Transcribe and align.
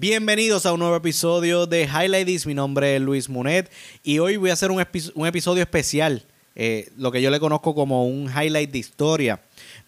Bienvenidos 0.00 0.64
a 0.64 0.72
un 0.72 0.78
nuevo 0.78 0.94
episodio 0.94 1.66
de 1.66 1.82
Highlights. 1.82 2.46
Mi 2.46 2.54
nombre 2.54 2.94
es 2.94 3.02
Luis 3.02 3.28
Munet 3.28 3.68
y 4.04 4.20
hoy 4.20 4.36
voy 4.36 4.50
a 4.50 4.52
hacer 4.52 4.70
un, 4.70 4.80
un 5.14 5.26
episodio 5.26 5.60
especial, 5.60 6.24
eh, 6.60 6.90
lo 6.96 7.12
que 7.12 7.22
yo 7.22 7.30
le 7.30 7.38
conozco 7.38 7.72
como 7.72 8.04
un 8.04 8.28
highlight 8.28 8.72
de 8.72 8.78
historia 8.78 9.40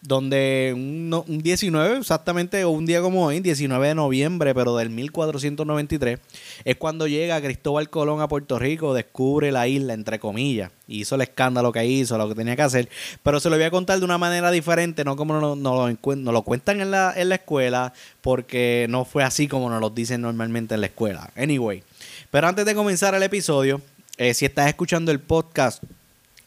donde 0.02 0.72
un, 0.74 1.10
19, 1.42 1.98
exactamente, 1.98 2.64
o 2.64 2.70
un 2.70 2.86
día 2.86 3.02
como 3.02 3.26
hoy, 3.26 3.40
19 3.40 3.88
de 3.88 3.94
noviembre, 3.94 4.54
pero 4.54 4.76
del 4.76 4.88
1493, 4.88 6.18
es 6.64 6.76
cuando 6.76 7.06
llega 7.06 7.40
Cristóbal 7.40 7.90
Colón 7.90 8.20
a 8.20 8.28
Puerto 8.28 8.58
Rico, 8.58 8.94
descubre 8.94 9.52
la 9.52 9.68
isla, 9.68 9.92
entre 9.92 10.18
comillas, 10.18 10.70
hizo 10.88 11.16
el 11.16 11.22
escándalo 11.22 11.72
que 11.72 11.84
hizo, 11.84 12.16
lo 12.16 12.28
que 12.28 12.34
tenía 12.34 12.56
que 12.56 12.62
hacer, 12.62 12.88
pero 13.22 13.40
se 13.40 13.50
lo 13.50 13.56
voy 13.56 13.64
a 13.66 13.70
contar 13.70 13.98
de 13.98 14.04
una 14.04 14.16
manera 14.16 14.50
diferente, 14.50 15.04
no 15.04 15.16
como 15.16 15.38
nos 15.38 15.58
no, 15.58 15.88
no, 15.90 16.32
lo 16.32 16.42
cuentan 16.42 16.80
en 16.80 16.90
la, 16.90 17.12
en 17.14 17.28
la 17.28 17.34
escuela, 17.34 17.92
porque 18.22 18.86
no 18.88 19.04
fue 19.04 19.22
así 19.22 19.48
como 19.48 19.68
nos 19.68 19.80
lo 19.80 19.90
dicen 19.90 20.22
normalmente 20.22 20.74
en 20.74 20.80
la 20.80 20.86
escuela. 20.86 21.30
Anyway, 21.36 21.82
pero 22.30 22.46
antes 22.46 22.64
de 22.64 22.74
comenzar 22.74 23.14
el 23.14 23.22
episodio, 23.22 23.82
eh, 24.16 24.32
si 24.32 24.46
estás 24.46 24.68
escuchando 24.68 25.12
el 25.12 25.20
podcast, 25.20 25.82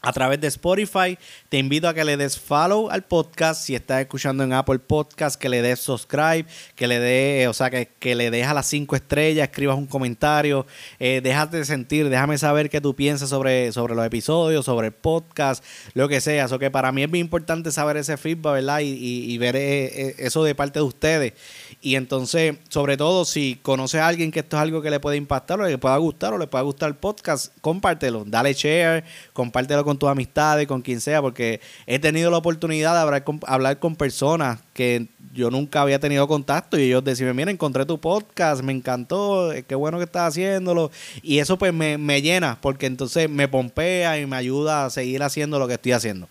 a 0.03 0.11
través 0.11 0.39
de 0.39 0.47
Spotify. 0.47 1.17
Te 1.47 1.57
invito 1.57 1.87
a 1.87 1.93
que 1.93 2.03
le 2.03 2.17
des 2.17 2.37
follow 2.37 2.89
al 2.89 3.03
podcast. 3.03 3.63
Si 3.63 3.73
estás 3.73 4.01
escuchando 4.01 4.43
en 4.43 4.51
Apple 4.51 4.79
Podcast, 4.79 5.39
que 5.39 5.47
le 5.47 5.61
des 5.61 5.79
subscribe, 5.79 6.45
que 6.75 6.87
le 6.87 6.99
des, 6.99 7.47
o 7.47 7.53
sea, 7.53 7.69
que, 7.69 7.87
que 7.99 8.13
le 8.13 8.29
des 8.29 8.45
a 8.45 8.53
las 8.53 8.67
cinco 8.67 8.97
estrellas, 8.97 9.47
escribas 9.47 9.77
un 9.77 9.87
comentario. 9.87 10.67
Eh, 10.99 11.21
déjate 11.23 11.63
sentir, 11.63 12.09
déjame 12.09 12.37
saber 12.37 12.69
qué 12.69 12.81
tú 12.81 12.93
piensas 12.93 13.29
sobre, 13.29 13.71
sobre 13.71 13.95
los 13.95 14.05
episodios, 14.05 14.65
sobre 14.65 14.87
el 14.87 14.93
podcast, 14.93 15.63
lo 15.93 16.09
que 16.09 16.19
sea. 16.19 16.45
Eso 16.45 16.59
que 16.59 16.69
para 16.69 16.91
mí 16.91 17.03
es 17.03 17.09
muy 17.09 17.19
importante 17.19 17.71
saber 17.71 17.95
ese 17.95 18.17
feedback, 18.17 18.55
¿verdad? 18.55 18.79
Y, 18.81 18.91
y, 18.93 19.37
ver 19.37 19.55
eh, 19.55 19.85
eh, 19.85 20.15
eso 20.19 20.43
de 20.43 20.53
parte 20.53 20.79
de 20.79 20.83
ustedes. 20.83 21.33
Y 21.81 21.95
entonces, 21.95 22.57
sobre 22.67 22.97
todo, 22.97 23.23
si 23.23 23.57
conoces 23.61 24.01
a 24.01 24.07
alguien 24.07 24.31
que 24.31 24.41
esto 24.41 24.57
es 24.57 24.63
algo 24.63 24.81
que 24.81 24.89
le 24.89 24.99
puede 24.99 25.15
impactar 25.15 25.61
o 25.61 25.65
le 25.65 25.77
pueda 25.77 25.95
gustar 25.95 26.33
o 26.33 26.37
le 26.37 26.47
pueda 26.47 26.63
gustar 26.63 26.89
el 26.89 26.95
podcast, 26.95 27.53
compártelo. 27.61 28.25
Dale 28.25 28.53
share, 28.53 29.05
compártelo 29.31 29.85
con 29.85 29.92
con 29.93 29.99
tus 29.99 30.09
amistades, 30.09 30.67
con 30.67 30.81
quien 30.81 30.99
sea, 30.99 31.21
porque 31.21 31.61
he 31.85 31.99
tenido 31.99 32.31
la 32.31 32.37
oportunidad 32.37 32.93
de 32.93 32.99
hablar 32.99 33.23
con, 33.23 33.39
hablar 33.45 33.77
con 33.77 33.95
personas 33.95 34.59
que 34.73 35.07
yo 35.33 35.51
nunca 35.51 35.81
había 35.81 35.99
tenido 35.99 36.27
contacto 36.27 36.79
y 36.79 36.83
ellos 36.83 37.03
decían, 37.03 37.35
mira, 37.35 37.51
encontré 37.51 37.85
tu 37.85 37.99
podcast, 37.99 38.63
me 38.63 38.73
encantó, 38.73 39.53
eh, 39.53 39.63
qué 39.67 39.75
bueno 39.75 39.99
que 39.99 40.05
estás 40.05 40.29
haciéndolo. 40.29 40.89
Y 41.21 41.39
eso 41.39 41.57
pues 41.57 41.73
me, 41.73 41.99
me 41.99 42.23
llena, 42.23 42.57
porque 42.59 42.87
entonces 42.87 43.29
me 43.29 43.47
pompea 43.47 44.19
y 44.19 44.25
me 44.25 44.35
ayuda 44.35 44.85
a 44.85 44.89
seguir 44.89 45.21
haciendo 45.21 45.59
lo 45.59 45.67
que 45.67 45.75
estoy 45.75 45.91
haciendo. 45.91 46.27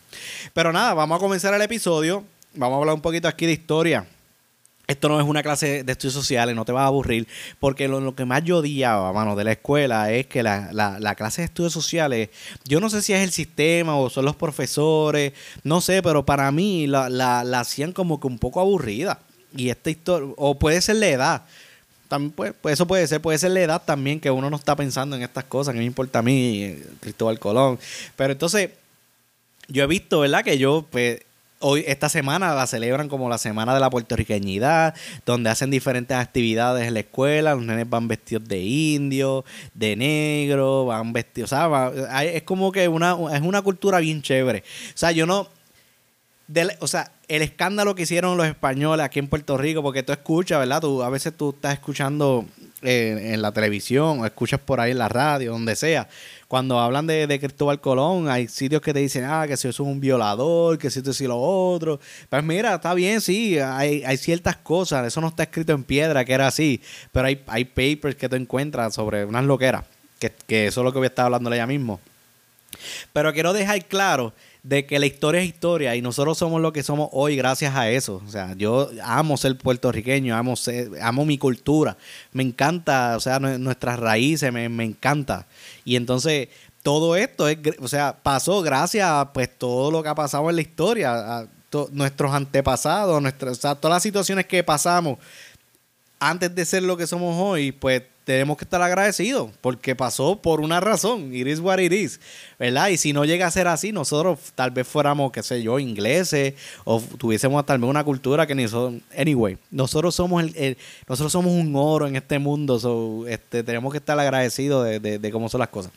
Pero 0.53 0.73
nada, 0.73 0.95
vamos 0.95 1.17
a 1.17 1.21
comenzar 1.21 1.55
el 1.55 1.63
episodio. 1.63 2.25
Vamos 2.55 2.77
a 2.77 2.79
hablar 2.81 2.95
un 2.97 3.01
poquito 3.01 3.29
aquí 3.29 3.47
de 3.47 3.53
historia 3.53 4.07
esto 4.93 5.09
no 5.09 5.21
es 5.21 5.27
una 5.27 5.43
clase 5.43 5.85
de 5.85 5.93
estudios 5.93 6.15
sociales, 6.15 6.55
no 6.55 6.65
te 6.65 6.73
vas 6.73 6.83
a 6.83 6.87
aburrir, 6.87 7.27
porque 7.59 7.89
lo, 7.89 8.15
que 8.15 8.25
más 8.25 8.45
yo 8.45 8.59
odiaba, 8.59 9.12
mano, 9.12 9.37
de 9.37 9.45
la 9.45 9.53
escuela 9.53 10.12
es 10.12 10.27
que 10.27 10.43
la, 10.43 10.71
la, 10.73 11.15
clase 11.15 11.43
de 11.43 11.47
estudios 11.47 11.73
sociales, 11.73 12.31
yo 12.65 12.81
no 12.81 12.89
sé 12.89 13.03
si 13.03 13.12
es 13.12 13.21
el 13.21 13.31
sistema 13.31 13.97
o 13.97 14.11
son 14.11 14.25
los 14.25 14.37
profesores, 14.37 15.33
no 15.65 15.81
sé, 15.81 16.03
pero 16.03 16.25
para 16.25 16.51
mí 16.53 16.87
la, 16.87 17.09
la, 17.09 17.61
hacían 17.61 17.93
como 17.93 18.21
que 18.21 18.27
un 18.27 18.39
poco 18.39 18.61
aburrida. 18.61 19.19
Y 19.55 19.69
esta 19.69 19.91
historia, 19.91 20.33
o 20.39 20.59
puede 20.59 20.81
ser 20.81 20.97
la 20.97 21.09
edad, 21.09 21.43
también 22.09 22.33
pues, 22.33 22.55
eso 22.75 22.87
puede 22.87 23.06
ser, 23.06 23.21
puede 23.21 23.39
ser 23.39 23.51
la 23.51 23.61
edad 23.61 23.83
también 23.84 24.21
que 24.21 24.31
uno 24.31 24.49
no 24.49 24.56
está 24.56 24.77
pensando 24.77 25.17
en 25.17 25.23
estas 25.23 25.45
cosas, 25.45 25.75
que 25.75 25.79
me 25.79 25.84
importa 25.84 26.21
a 26.21 26.23
mí, 26.23 26.62
eh, 26.62 26.87
Cristóbal 27.01 27.39
Colón. 27.39 27.79
Pero 28.17 28.33
entonces, 28.33 28.71
yo 29.69 29.84
he 29.84 29.87
visto, 29.87 30.21
¿verdad? 30.21 30.45
Que 30.45 30.59
yo, 30.59 30.87
pues, 30.91 31.21
hoy, 31.63 31.85
esta 31.87 32.09
semana 32.09 32.55
la 32.55 32.67
celebran 32.67 33.09
como 33.09 33.29
la 33.29 33.39
Semana 33.39 33.75
de 33.75 33.81
la 33.81 33.91
Puertorriqueñidad, 33.91 34.95
donde 35.25 35.50
hacen 35.50 35.71
diferentes 35.71 36.17
actividades 36.17 36.87
en 36.87 36.95
la 36.95 37.00
escuela, 37.00 37.55
los 37.55 37.65
nenes 37.65 37.89
van 37.89 38.09
vestidos 38.09 38.47
de 38.47 38.61
indio, 38.61 39.45
de 39.75 39.97
negro, 39.97 40.87
van 40.87 41.12
vestidos, 41.12 41.53
o 41.53 41.56
sea, 41.56 42.22
es 42.22 42.43
como 42.43 42.71
que 42.72 42.89
una, 42.89 43.17
es 43.33 43.41
una 43.41 43.62
cultura 43.62 43.99
bien 44.01 44.22
chévere. 44.22 44.65
O 44.89 44.97
sea, 44.97 45.12
yo 45.12 45.27
no, 45.27 45.49
o 46.81 46.87
sea, 46.87 47.12
el 47.28 47.43
escándalo 47.43 47.95
que 47.95 48.03
hicieron 48.03 48.37
los 48.37 48.47
españoles 48.47 49.05
aquí 49.05 49.19
en 49.19 49.28
Puerto 49.28 49.56
Rico, 49.56 49.83
porque 49.83 50.03
tú 50.03 50.12
escuchas, 50.12 50.59
¿verdad? 50.59 50.81
Tú, 50.81 51.03
a 51.03 51.09
veces 51.09 51.34
tú 51.37 51.51
estás 51.51 51.75
escuchando 51.75 52.45
eh, 52.83 53.31
en 53.33 53.43
la 53.43 53.53
televisión 53.53 54.21
o 54.21 54.27
escuchas 54.27 54.61
por 54.61 54.81
ahí 54.81 54.91
en 54.91 54.99
la 54.99 55.09
radio, 55.09 55.53
donde 55.53 55.77
sea, 55.77 56.09
cuando 56.53 56.79
hablan 56.79 57.07
de, 57.07 57.39
Cristóbal 57.41 57.81
Colón, 57.81 58.29
hay 58.29 58.47
sitios 58.47 58.83
que 58.83 58.93
te 58.93 58.99
dicen, 58.99 59.25
ah, 59.25 59.47
que 59.49 59.57
si 59.57 59.69
eso 59.69 59.85
es 59.85 59.89
un 59.89 60.01
violador, 60.01 60.77
que 60.77 60.91
si 60.91 60.99
esto 60.99 61.11
y 61.19 61.27
lo 61.27 61.39
otro. 61.39 61.99
Pues 62.29 62.45
mira, 62.45 62.75
está 62.75 62.93
bien, 62.93 63.23
sí, 63.23 63.59
hay, 63.59 64.19
ciertas 64.19 64.57
cosas, 64.57 65.07
eso 65.07 65.23
no 65.23 65.29
está 65.29 65.45
escrito 65.45 65.73
en 65.73 65.83
piedra, 65.83 66.27
que 66.27 66.35
era 66.35 66.49
así, 66.49 66.83
pero 67.11 67.27
hay, 67.27 67.65
papers 67.65 68.17
que 68.17 68.29
tú 68.29 68.37
encuentras 68.37 68.93
sobre 68.93 69.25
unas 69.25 69.47
loqueras, 69.47 69.87
que, 70.19 70.31
que 70.47 70.67
eso 70.67 70.83
es 70.83 70.85
lo 70.85 70.93
que 70.93 70.99
voy 70.99 71.07
a 71.07 71.09
estar 71.09 71.25
hablando 71.25 71.55
ya 71.55 71.67
mismo. 71.67 72.01
Pero 73.15 73.33
quiero 73.33 73.55
dejar 73.55 73.83
claro 73.87 74.34
de 74.62 74.87
que 74.87 74.99
la 75.00 75.06
historia 75.06 75.41
es 75.41 75.49
historia 75.49 75.97
y 75.97 76.03
nosotros 76.03 76.39
somos 76.39 76.61
lo 76.61 76.73
que 76.73 76.83
somos 76.83 77.09
hoy 77.12 77.37
gracias 77.37 77.75
a 77.75 77.91
eso. 77.91 78.23
O 78.25 78.31
sea, 78.31 78.55
yo 78.56 78.91
amo 79.03 79.37
ser 79.37 79.59
puertorriqueño, 79.59 80.37
amo, 80.37 80.55
amo 81.00 81.25
mi 81.25 81.37
cultura, 81.37 81.97
me 82.33 82.43
encanta, 82.45 83.17
o 83.17 83.21
sea, 83.21 83.41
nuestras 83.41 83.99
raíces, 83.99 84.53
me, 84.53 84.84
encanta. 84.84 85.47
Y 85.84 85.97
entonces 85.97 86.49
todo 86.83 87.17
esto 87.17 87.49
es, 87.49 87.59
o 87.81 87.89
sea, 87.89 88.17
pasó 88.22 88.62
gracias 88.62 89.09
a 89.09 89.33
pues 89.33 89.51
todo 89.59 89.91
lo 89.91 90.03
que 90.03 90.09
ha 90.09 90.15
pasado 90.15 90.49
en 90.49 90.56
la 90.56 90.62
historia, 90.62 91.39
a 91.39 91.47
nuestros 91.91 92.33
antepasados, 92.33 93.21
nuestras, 93.21 93.59
o 93.59 93.61
sea, 93.61 93.75
todas 93.75 93.97
las 93.97 94.03
situaciones 94.03 94.47
que 94.47 94.62
pasamos 94.62 95.19
antes 96.21 96.55
de 96.55 96.65
ser 96.65 96.84
lo 96.84 96.97
que 96.97 97.06
somos 97.06 97.34
hoy, 97.37 97.72
pues 97.72 98.03
tenemos 98.25 98.56
que 98.56 98.65
estar 98.65 98.81
agradecidos 98.81 99.50
porque 99.60 99.97
pasó 99.97 100.41
por 100.41 100.60
una 100.60 100.81
razón. 100.81 101.34
It 101.34 101.47
is 101.47 101.60
what 101.60 101.78
it 101.78 101.93
is. 101.93 102.21
¿Verdad? 102.59 102.88
Y 102.88 102.97
si 102.97 103.12
no 103.12 103.25
llega 103.25 103.47
a 103.47 103.50
ser 103.50 103.66
así, 103.66 103.91
nosotros 103.91 104.38
tal 104.55 104.71
vez 104.71 104.87
fuéramos, 104.87 105.33
qué 105.33 105.43
sé 105.43 105.62
yo, 105.62 105.78
ingleses 105.81 106.55
o 106.84 107.00
tuviésemos 107.00 107.66
tal 107.66 107.78
vez 107.78 107.91
una 107.91 108.05
cultura 108.05 108.47
que 108.47 108.55
ni 108.55 108.69
son. 108.69 109.03
Anyway, 109.16 109.59
nosotros 109.71 110.15
somos 110.15 110.44
el, 110.55 110.77
nosotros 111.09 111.33
somos 111.33 111.53
un 111.53 111.75
oro 111.75 112.06
en 112.06 112.15
este 112.15 112.38
mundo. 112.38 112.78
So, 112.78 113.27
este, 113.27 113.65
tenemos 113.65 113.91
que 113.91 113.99
estar 113.99 114.19
agradecidos 114.19 114.84
de, 114.84 115.31
cómo 115.33 115.49
son 115.49 115.60
las 115.60 115.69
cosas. 115.69 115.93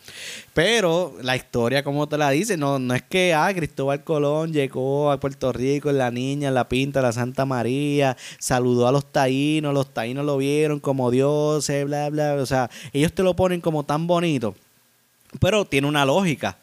Pero 0.54 1.16
la 1.22 1.36
historia, 1.36 1.84
como 1.84 2.08
te 2.08 2.18
la 2.18 2.32
dice, 2.32 2.58
no, 2.58 2.80
no 2.80 2.96
es 2.96 3.04
que 3.04 3.34
ah, 3.34 3.52
Cristóbal 3.54 4.04
Colón 4.04 4.52
llegó 4.52 5.12
a 5.12 5.20
Puerto 5.20 5.52
Rico 5.52 5.90
en 5.90 6.00
la 6.00 6.10
niña, 6.10 6.48
en 6.48 6.56
la 6.56 6.68
pinta, 6.68 7.02
la 7.02 7.12
Santa 7.12 7.46
María, 7.46 8.18
saludó 8.40 8.88
a 8.88 8.92
los 8.92 9.12
taínos, 9.12 9.74
los 9.74 9.94
taínos 9.94 10.26
lo 10.26 10.38
vieron 10.38 10.80
como 10.80 11.12
dioses, 11.12 11.86
bla, 11.86 12.10
bla 12.10 12.15
o 12.20 12.46
sea, 12.46 12.70
ellos 12.94 13.14
te 13.14 13.24
lo 13.24 13.36
ponen 13.36 13.62
como 13.62 13.84
tan 13.84 14.08
bonito, 14.08 14.56
pero 15.40 15.66
tiene 15.66 15.88
una 15.88 16.06
lógica. 16.06 16.58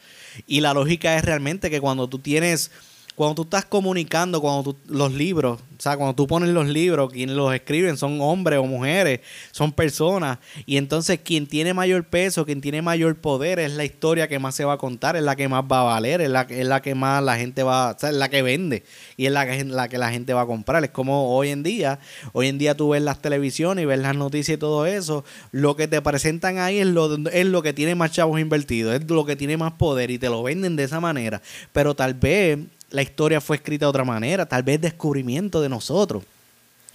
Y 0.47 0.61
la 0.61 0.75
lógica 0.75 1.17
es 1.17 1.25
realmente 1.25 1.71
que 1.71 1.81
cuando 1.81 2.09
tú 2.09 2.19
tienes 2.19 2.71
cuando 3.15 3.35
tú 3.35 3.43
estás 3.43 3.65
comunicando, 3.67 4.41
cuando 4.41 4.73
tú, 4.73 4.79
los 4.89 5.13
libros, 5.13 5.61
o 5.61 5.83
sea, 5.83 5.97
cuando 5.97 6.15
tú 6.15 6.27
pones 6.27 6.49
los 6.51 6.67
libros, 6.67 7.13
quienes 7.13 7.37
los 7.37 7.53
escriben 7.53 7.97
son 7.97 8.21
hombres 8.21 8.59
o 8.59 8.65
mujeres, 8.65 9.21
son 9.51 9.73
personas, 9.73 10.39
y 10.65 10.77
entonces 10.77 11.21
quien 11.23 11.47
tiene 11.47 11.75
mayor 11.75 12.05
peso, 12.05 12.47
quien 12.47 12.61
tiene 12.61 12.81
mayor 12.81 13.17
poder, 13.17 13.59
es 13.59 13.73
la 13.73 13.85
historia 13.85 14.29
que 14.29 14.39
más 14.39 14.55
se 14.55 14.65
va 14.65 14.75
a 14.75 14.79
contar, 14.79 15.17
es 15.17 15.23
la 15.23 15.37
que 15.37 15.49
más 15.49 15.65
va 15.65 15.81
a 15.81 15.85
valer, 15.85 16.21
es 16.23 16.31
la, 16.31 16.43
es 16.43 16.67
la 16.67 16.81
que 16.81 16.95
más 16.95 17.23
la 17.23 17.37
gente 17.37 17.63
va, 17.63 17.91
o 17.91 17.99
sea, 17.99 18.11
es 18.11 18.17
la 18.17 18.31
que 18.31 18.43
vende, 18.43 18.85
y 19.17 19.27
es 19.27 19.33
la 19.33 19.47
que, 19.47 19.65
la 19.65 19.89
que 19.89 19.99
la 19.99 20.11
gente 20.11 20.33
va 20.33 20.43
a 20.43 20.47
comprar. 20.47 20.83
Es 20.85 20.91
como 20.91 21.37
hoy 21.37 21.51
en 21.51 21.63
día, 21.63 21.99
hoy 22.33 22.49
en 22.49 22.59
día 22.59 22.77
tú 22.77 22.91
ves 22.91 23.03
las 23.03 23.21
televisiones 23.21 23.83
y 23.83 23.87
ves 23.87 23.99
las 23.99 24.17
noticias 24.17 24.57
y 24.57 24.59
todo 24.59 24.87
eso, 24.87 25.25
lo 25.51 25.77
que 25.77 25.87
te 25.87 26.01
presentan 26.01 26.59
ahí 26.59 26.79
es 26.79 26.87
lo, 26.87 27.15
es 27.29 27.47
lo 27.47 27.63
que 27.63 27.73
tiene 27.73 27.95
más 27.95 28.13
chavos 28.13 28.41
invertidos, 28.41 28.95
es 28.95 29.11
lo 29.11 29.27
que 29.27 29.37
tiene 29.37 29.57
más 29.57 29.73
poder, 29.73 30.11
y 30.11 30.19
te 30.19 30.31
lo 30.31 30.43
venden 30.43 30.77
de 30.77 30.85
esa 30.85 31.01
manera, 31.01 31.43
pero 31.73 31.95
tal 31.95 32.15
vez 32.15 32.59
la 32.93 33.03
historia 33.03 33.41
fue 33.41 33.57
escrita 33.57 33.87
de 33.87 33.91
otra 33.91 34.05
manera, 34.05 34.47
tal 34.47 34.63
vez 34.63 34.81
descubrimiento 34.81 35.61
de 35.61 35.69
nosotros. 35.69 36.23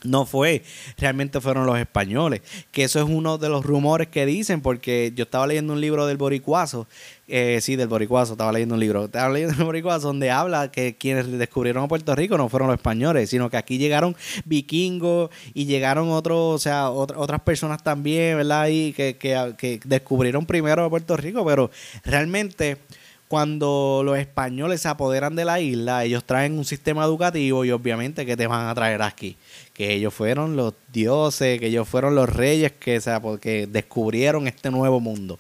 No 0.04 0.28
fue, 0.28 0.64
realmente 1.00 1.42
fueron 1.42 1.66
los 1.66 1.80
españoles. 1.80 2.42
Que 2.72 2.84
eso 2.84 3.00
es 3.00 3.06
uno 3.10 3.40
de 3.40 3.50
los 3.50 3.66
rumores 3.66 4.08
que 4.08 4.28
dicen, 4.28 4.62
porque 4.62 5.12
yo 5.16 5.24
estaba 5.24 5.48
leyendo 5.48 5.74
un 5.74 5.82
libro 5.82 6.06
del 6.06 6.18
Boricuazo, 6.18 6.88
eh, 7.28 7.58
sí, 7.62 7.76
del 7.76 7.88
Boricuazo, 7.88 8.34
estaba 8.34 8.52
leyendo 8.52 8.76
un 8.76 8.80
libro, 8.80 9.06
estaba 9.06 9.34
leyendo 9.34 9.56
el 9.58 9.64
Boricuazo, 9.64 10.08
donde 10.08 10.30
habla 10.30 10.70
que 10.70 10.96
quienes 10.96 11.32
descubrieron 11.32 11.84
a 11.84 11.88
Puerto 11.88 12.16
Rico 12.16 12.38
no 12.38 12.48
fueron 12.48 12.68
los 12.68 12.78
españoles, 12.78 13.32
sino 13.32 13.50
que 13.50 13.58
aquí 13.58 13.80
llegaron 13.80 14.16
vikingos 14.46 15.32
y 15.56 15.66
llegaron 15.66 16.12
otros, 16.12 16.56
o 16.56 16.60
sea, 16.60 16.92
otras 16.92 17.42
personas 17.42 17.82
también, 17.82 18.38
¿verdad? 18.38 18.68
Y 18.68 18.94
que, 18.94 19.18
que, 19.18 19.56
que 19.58 19.80
descubrieron 19.84 20.46
primero 20.46 20.86
a 20.86 20.90
Puerto 20.92 21.18
Rico, 21.18 21.44
pero 21.44 21.72
realmente 22.04 22.78
cuando 23.28 24.02
los 24.06 24.18
españoles 24.18 24.82
se 24.82 24.88
apoderan 24.88 25.36
de 25.36 25.46
la 25.46 25.60
isla, 25.60 26.06
ellos 26.06 26.24
traen 26.24 26.58
un 26.58 26.66
sistema 26.66 27.04
educativo 27.04 27.66
y 27.66 27.72
obviamente 27.72 28.26
que 28.26 28.38
te 28.38 28.48
van 28.48 28.68
a 28.68 28.76
traer 28.76 29.02
aquí. 29.02 29.36
Que 29.74 29.94
ellos 29.94 30.14
fueron 30.14 30.56
los 30.56 30.74
dioses, 30.94 31.60
que 31.60 31.68
ellos 31.68 31.88
fueron 31.88 32.16
los 32.16 32.30
reyes 32.30 32.72
que, 32.72 33.02
que 33.42 33.68
descubrieron 33.68 34.48
este 34.48 34.72
nuevo 34.72 35.00
mundo. 35.00 35.40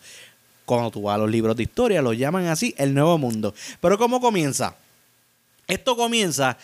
Cuando 0.65 0.91
tú 0.91 1.03
vas 1.03 1.15
a 1.15 1.19
los 1.19 1.29
libros 1.29 1.55
de 1.55 1.63
historia, 1.63 2.01
lo 2.01 2.11
llaman 2.11 2.47
así 2.47 2.75
el 2.77 2.93
nuevo 2.93 3.17
mundo. 3.17 3.53
Pero 3.79 3.97
¿cómo 3.97 4.19
comienza? 4.19 4.75
Esto 5.67 5.97
comienza 5.97 6.57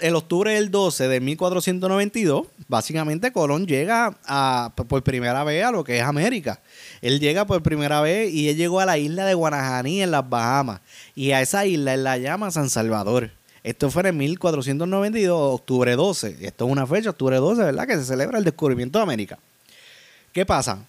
el 0.00 0.14
octubre 0.14 0.52
del 0.52 0.70
12 0.70 1.08
de 1.08 1.20
1492. 1.20 2.46
Básicamente 2.68 3.32
Colón 3.32 3.66
llega 3.66 4.14
por 4.74 5.02
primera 5.02 5.44
vez 5.44 5.64
a 5.64 5.70
lo 5.70 5.82
que 5.82 5.96
es 5.96 6.02
América. 6.02 6.60
Él 7.00 7.20
llega 7.20 7.46
por 7.46 7.62
primera 7.62 8.02
vez 8.02 8.30
y 8.30 8.50
él 8.50 8.56
llegó 8.56 8.80
a 8.80 8.86
la 8.86 8.98
isla 8.98 9.24
de 9.24 9.32
Guanajaní 9.32 10.02
en 10.02 10.10
las 10.10 10.28
Bahamas. 10.28 10.82
Y 11.14 11.30
a 11.30 11.40
esa 11.40 11.64
isla 11.64 11.94
él 11.94 12.04
la 12.04 12.18
llama 12.18 12.50
San 12.50 12.68
Salvador. 12.68 13.30
Esto 13.62 13.90
fue 13.90 14.06
en 14.06 14.18
1492, 14.18 15.54
octubre 15.54 15.96
12. 15.96 16.36
Esto 16.42 16.66
es 16.66 16.70
una 16.70 16.86
fecha, 16.86 17.08
octubre 17.08 17.36
12, 17.36 17.62
¿verdad? 17.62 17.86
Que 17.86 17.96
se 17.96 18.04
celebra 18.04 18.36
el 18.36 18.44
descubrimiento 18.44 18.98
de 18.98 19.04
América. 19.04 19.38
¿Qué 20.34 20.44
pasa? 20.44 20.84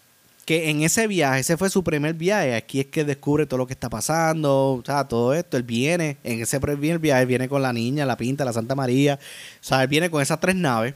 Que 0.46 0.70
en 0.70 0.84
ese 0.84 1.08
viaje, 1.08 1.40
ese 1.40 1.58
fue 1.58 1.72
su 1.72 1.84
primer 1.84 2.14
viaje, 2.14 2.54
aquí 2.56 2.80
es 2.80 2.86
que 2.86 3.04
descubre 3.04 3.48
todo 3.48 3.58
lo 3.58 3.68
que 3.68 3.74
está 3.74 3.90
pasando, 3.90 4.74
o 4.74 4.84
sea, 4.86 5.08
todo 5.08 5.34
esto, 5.34 5.58
él 5.58 5.64
viene, 5.64 6.18
en 6.24 6.42
ese 6.42 6.60
primer 6.60 7.00
viaje, 7.00 7.26
viene 7.26 7.50
con 7.50 7.64
la 7.64 7.74
niña, 7.74 8.06
la 8.06 8.16
pinta, 8.16 8.46
la 8.46 8.54
Santa 8.54 8.76
María, 8.76 9.16
o 9.16 9.64
sea, 9.64 9.82
él 9.82 9.88
viene 9.88 10.12
con 10.12 10.22
esas 10.22 10.40
tres 10.40 10.56
naves. 10.56 10.94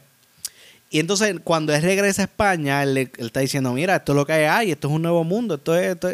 Y 0.91 0.99
entonces, 0.99 1.35
cuando 1.43 1.73
él 1.73 1.81
regresa 1.81 2.23
a 2.23 2.25
España, 2.25 2.83
él, 2.83 3.11
está 3.17 3.39
diciendo, 3.39 3.73
mira, 3.73 3.97
esto 3.97 4.11
es 4.11 4.15
lo 4.15 4.25
que 4.25 4.33
hay, 4.47 4.71
esto 4.71 4.87
es 4.87 4.93
un 4.93 5.01
nuevo 5.01 5.23
mundo, 5.23 5.55
esto 5.55 5.75
es... 5.75 5.95
Esto 5.95 6.09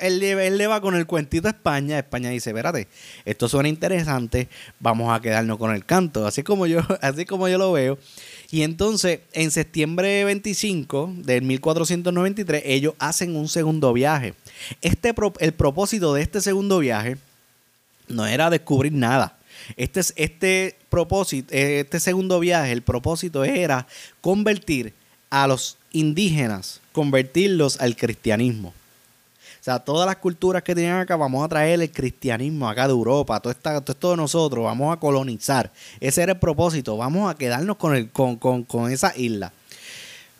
Él, 0.00 0.22
él, 0.22 0.58
le 0.58 0.66
va 0.66 0.80
con 0.80 0.96
el 0.96 1.06
cuentito 1.06 1.48
a 1.48 1.50
España. 1.52 1.98
España 1.98 2.30
dice, 2.30 2.50
espérate, 2.50 2.88
esto 3.24 3.48
suena 3.48 3.68
interesante, 3.68 4.48
vamos 4.80 5.14
a 5.14 5.20
quedarnos 5.20 5.58
con 5.58 5.74
el 5.74 5.84
canto. 5.84 6.26
Así 6.26 6.42
como 6.42 6.66
yo, 6.66 6.80
así 7.00 7.26
como 7.26 7.46
yo 7.46 7.58
lo 7.58 7.72
veo. 7.72 7.98
Y 8.50 8.62
entonces, 8.62 9.20
en 9.32 9.50
septiembre 9.50 10.24
25 10.24 11.12
del 11.18 11.42
1493, 11.42 12.62
ellos 12.64 12.94
hacen 12.98 13.36
un 13.36 13.48
segundo 13.48 13.92
viaje. 13.92 14.34
Este, 14.80 15.14
el 15.40 15.52
propósito 15.52 16.14
de 16.14 16.22
este 16.22 16.40
segundo 16.40 16.78
viaje 16.78 17.16
no 18.08 18.26
era 18.26 18.50
descubrir 18.50 18.92
nada. 18.92 19.38
Este, 19.76 20.00
este 20.16 20.76
propósito, 20.90 21.52
este 21.52 22.00
segundo 22.00 22.38
viaje, 22.40 22.72
el 22.72 22.82
propósito 22.82 23.44
era 23.44 23.86
convertir 24.20 24.92
a 25.30 25.46
los 25.46 25.78
indígenas, 25.92 26.80
convertirlos 26.92 27.80
al 27.80 27.96
cristianismo. 27.96 28.74
O 29.64 29.70
sea, 29.72 29.78
todas 29.78 30.04
las 30.04 30.16
culturas 30.16 30.62
que 30.62 30.74
tienen 30.74 30.92
acá, 30.92 31.16
vamos 31.16 31.42
a 31.42 31.48
traer 31.48 31.80
el 31.80 31.90
cristianismo 31.90 32.68
acá 32.68 32.86
de 32.86 32.92
Europa, 32.92 33.40
todo, 33.40 33.50
esta, 33.50 33.80
todo 33.80 33.92
esto 33.94 34.10
de 34.10 34.16
nosotros, 34.18 34.62
vamos 34.62 34.94
a 34.94 35.00
colonizar. 35.00 35.72
Ese 36.00 36.22
era 36.22 36.32
el 36.32 36.38
propósito, 36.38 36.98
vamos 36.98 37.30
a 37.30 37.34
quedarnos 37.34 37.78
con, 37.78 37.96
el, 37.96 38.10
con, 38.10 38.36
con, 38.36 38.64
con 38.64 38.92
esa 38.92 39.16
isla. 39.16 39.54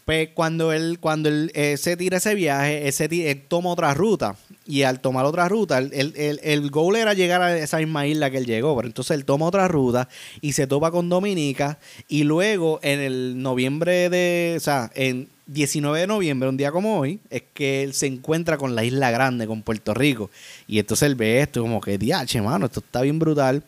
Pues 0.05 0.29
cuando 0.35 0.75
él, 0.75 0.99
cuando 1.01 1.31
él 1.31 1.51
eh, 1.55 1.79
se 1.79 1.97
tira 1.97 2.19
ese 2.19 2.35
viaje, 2.35 2.87
ese, 2.87 3.07
él 3.31 3.45
toma 3.49 3.71
otra 3.71 3.95
ruta. 3.95 4.37
Y 4.67 4.83
al 4.83 5.01
tomar 5.01 5.25
otra 5.25 5.49
ruta, 5.49 5.79
el, 5.79 5.91
el, 5.95 6.41
el, 6.43 6.71
goal 6.71 6.97
era 6.97 7.15
llegar 7.15 7.41
a 7.41 7.57
esa 7.57 7.79
misma 7.79 8.07
isla 8.07 8.31
que 8.31 8.37
él 8.37 8.45
llegó. 8.45 8.77
Pero 8.77 8.89
entonces 8.89 9.17
él 9.17 9.25
toma 9.25 9.47
otra 9.47 9.69
ruta 9.69 10.11
y 10.43 10.53
se 10.53 10.67
topa 10.67 10.91
con 10.91 11.09
Dominica. 11.09 11.79
Y 12.09 12.25
luego 12.25 12.79
en 12.83 13.01
el 13.01 13.41
noviembre 13.43 14.11
de. 14.11 14.53
O 14.59 14.61
sea, 14.61 14.91
en 14.95 15.31
19 15.47 16.01
de 16.01 16.07
noviembre, 16.07 16.49
un 16.49 16.57
día 16.57 16.73
como 16.73 16.99
hoy, 16.99 17.21
es 17.31 17.43
que 17.53 17.83
él 17.83 17.93
se 17.95 18.07
encuentra 18.07 18.57
con 18.57 18.75
la 18.75 18.85
Isla 18.85 19.11
Grande, 19.11 19.47
con 19.47 19.63
Puerto 19.63 19.93
Rico. 19.93 20.31
Y 20.67 20.79
entonces 20.79 21.07
él 21.07 21.15
ve 21.15 21.41
esto 21.41 21.61
como 21.61 21.81
que, 21.81 21.99
diache, 21.99 22.41
mano, 22.41 22.67
esto 22.67 22.81
está 22.81 23.03
bien 23.03 23.19
brutal. 23.19 23.63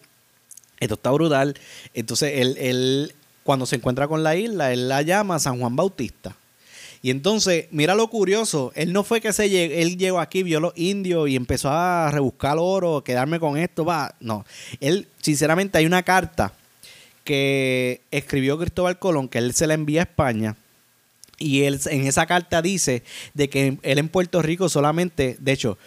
Esto 0.81 0.95
está 0.95 1.11
brutal. 1.11 1.55
Entonces 1.95 2.33
él, 2.37 2.57
él, 2.59 3.15
cuando 3.45 3.67
se 3.67 3.77
encuentra 3.77 4.09
con 4.09 4.23
la 4.23 4.37
isla, 4.37 4.73
él 4.73 4.89
la 4.89 5.03
llama 5.03 5.39
San 5.39 5.59
Juan 5.61 5.77
Bautista. 5.77 6.35
Y 7.03 7.11
entonces, 7.11 7.67
mira 7.71 7.95
lo 7.95 8.09
curioso, 8.09 8.73
él 8.75 8.93
no 8.93 9.05
fue 9.05 9.21
que 9.21 9.33
se 9.33 9.49
llegó, 9.49 9.75
él 9.75 9.97
llegó 9.97 10.19
aquí, 10.19 10.43
vio 10.43 10.61
los 10.61 10.73
indios 10.77 11.29
y 11.29 11.37
empezó 11.37 11.71
a 11.71 12.11
rebuscar 12.11 12.57
oro, 12.59 13.05
quedarme 13.05 13.39
con 13.39 13.59
esto, 13.59 13.85
va. 13.85 14.15
No, 14.19 14.45
él, 14.81 15.07
sinceramente, 15.21 15.79
hay 15.79 15.87
una 15.87 16.03
carta 16.03 16.53
que 17.23 18.01
escribió 18.11 18.59
Cristóbal 18.59 18.99
Colón, 18.99 19.29
que 19.29 19.39
él 19.39 19.53
se 19.53 19.67
la 19.67 19.75
envía 19.75 20.01
a 20.01 20.05
España 20.05 20.57
y 21.39 21.63
él 21.63 21.81
en 21.91 22.07
esa 22.07 22.27
carta 22.27 22.63
dice 22.63 23.03
de 23.35 23.49
que 23.49 23.79
él 23.83 23.99
en 23.99 24.09
Puerto 24.09 24.43
Rico 24.43 24.69
solamente, 24.69 25.37
de 25.39 25.53
hecho, 25.53 25.79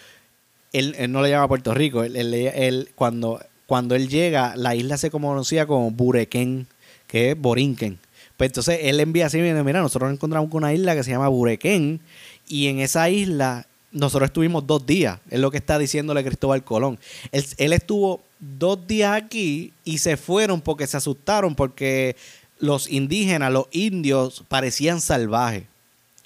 él, 0.71 0.95
no 1.09 1.21
le 1.21 1.29
llama 1.29 1.47
Puerto 1.47 1.73
Rico, 1.73 2.03
él, 2.03 2.89
cuando, 2.95 3.41
cuando 3.65 3.95
él 3.95 4.07
llega, 4.07 4.55
la 4.55 4.75
isla 4.75 4.97
se 4.97 5.09
conocía 5.09 5.65
como 5.65 5.89
Burequén, 5.91 6.67
que 7.07 7.31
es 7.31 7.39
Borinquen. 7.39 7.97
Pues 8.37 8.49
entonces 8.49 8.79
él 8.83 8.99
envía 8.99 9.25
así, 9.25 9.39
mira, 9.39 9.81
nosotros 9.81 10.11
encontramos 10.11 10.49
con 10.49 10.63
una 10.63 10.73
isla 10.73 10.95
que 10.95 11.03
se 11.03 11.11
llama 11.11 11.27
Burequén 11.27 11.99
y 12.47 12.67
en 12.67 12.79
esa 12.79 13.09
isla 13.09 13.67
nosotros 13.91 14.27
estuvimos 14.27 14.67
dos 14.67 14.85
días, 14.85 15.19
es 15.29 15.39
lo 15.39 15.49
que 15.49 15.57
está 15.57 15.79
diciéndole 15.79 16.23
Cristóbal 16.23 16.63
Colón. 16.63 16.99
Él, 17.31 17.43
él 17.57 17.73
estuvo 17.73 18.21
dos 18.39 18.87
días 18.87 19.21
aquí 19.21 19.73
y 19.83 19.97
se 19.97 20.15
fueron 20.15 20.61
porque 20.61 20.87
se 20.87 20.97
asustaron, 20.97 21.55
porque 21.55 22.15
los 22.59 22.89
indígenas, 22.89 23.51
los 23.51 23.67
indios, 23.71 24.43
parecían 24.47 25.01
salvajes. 25.01 25.63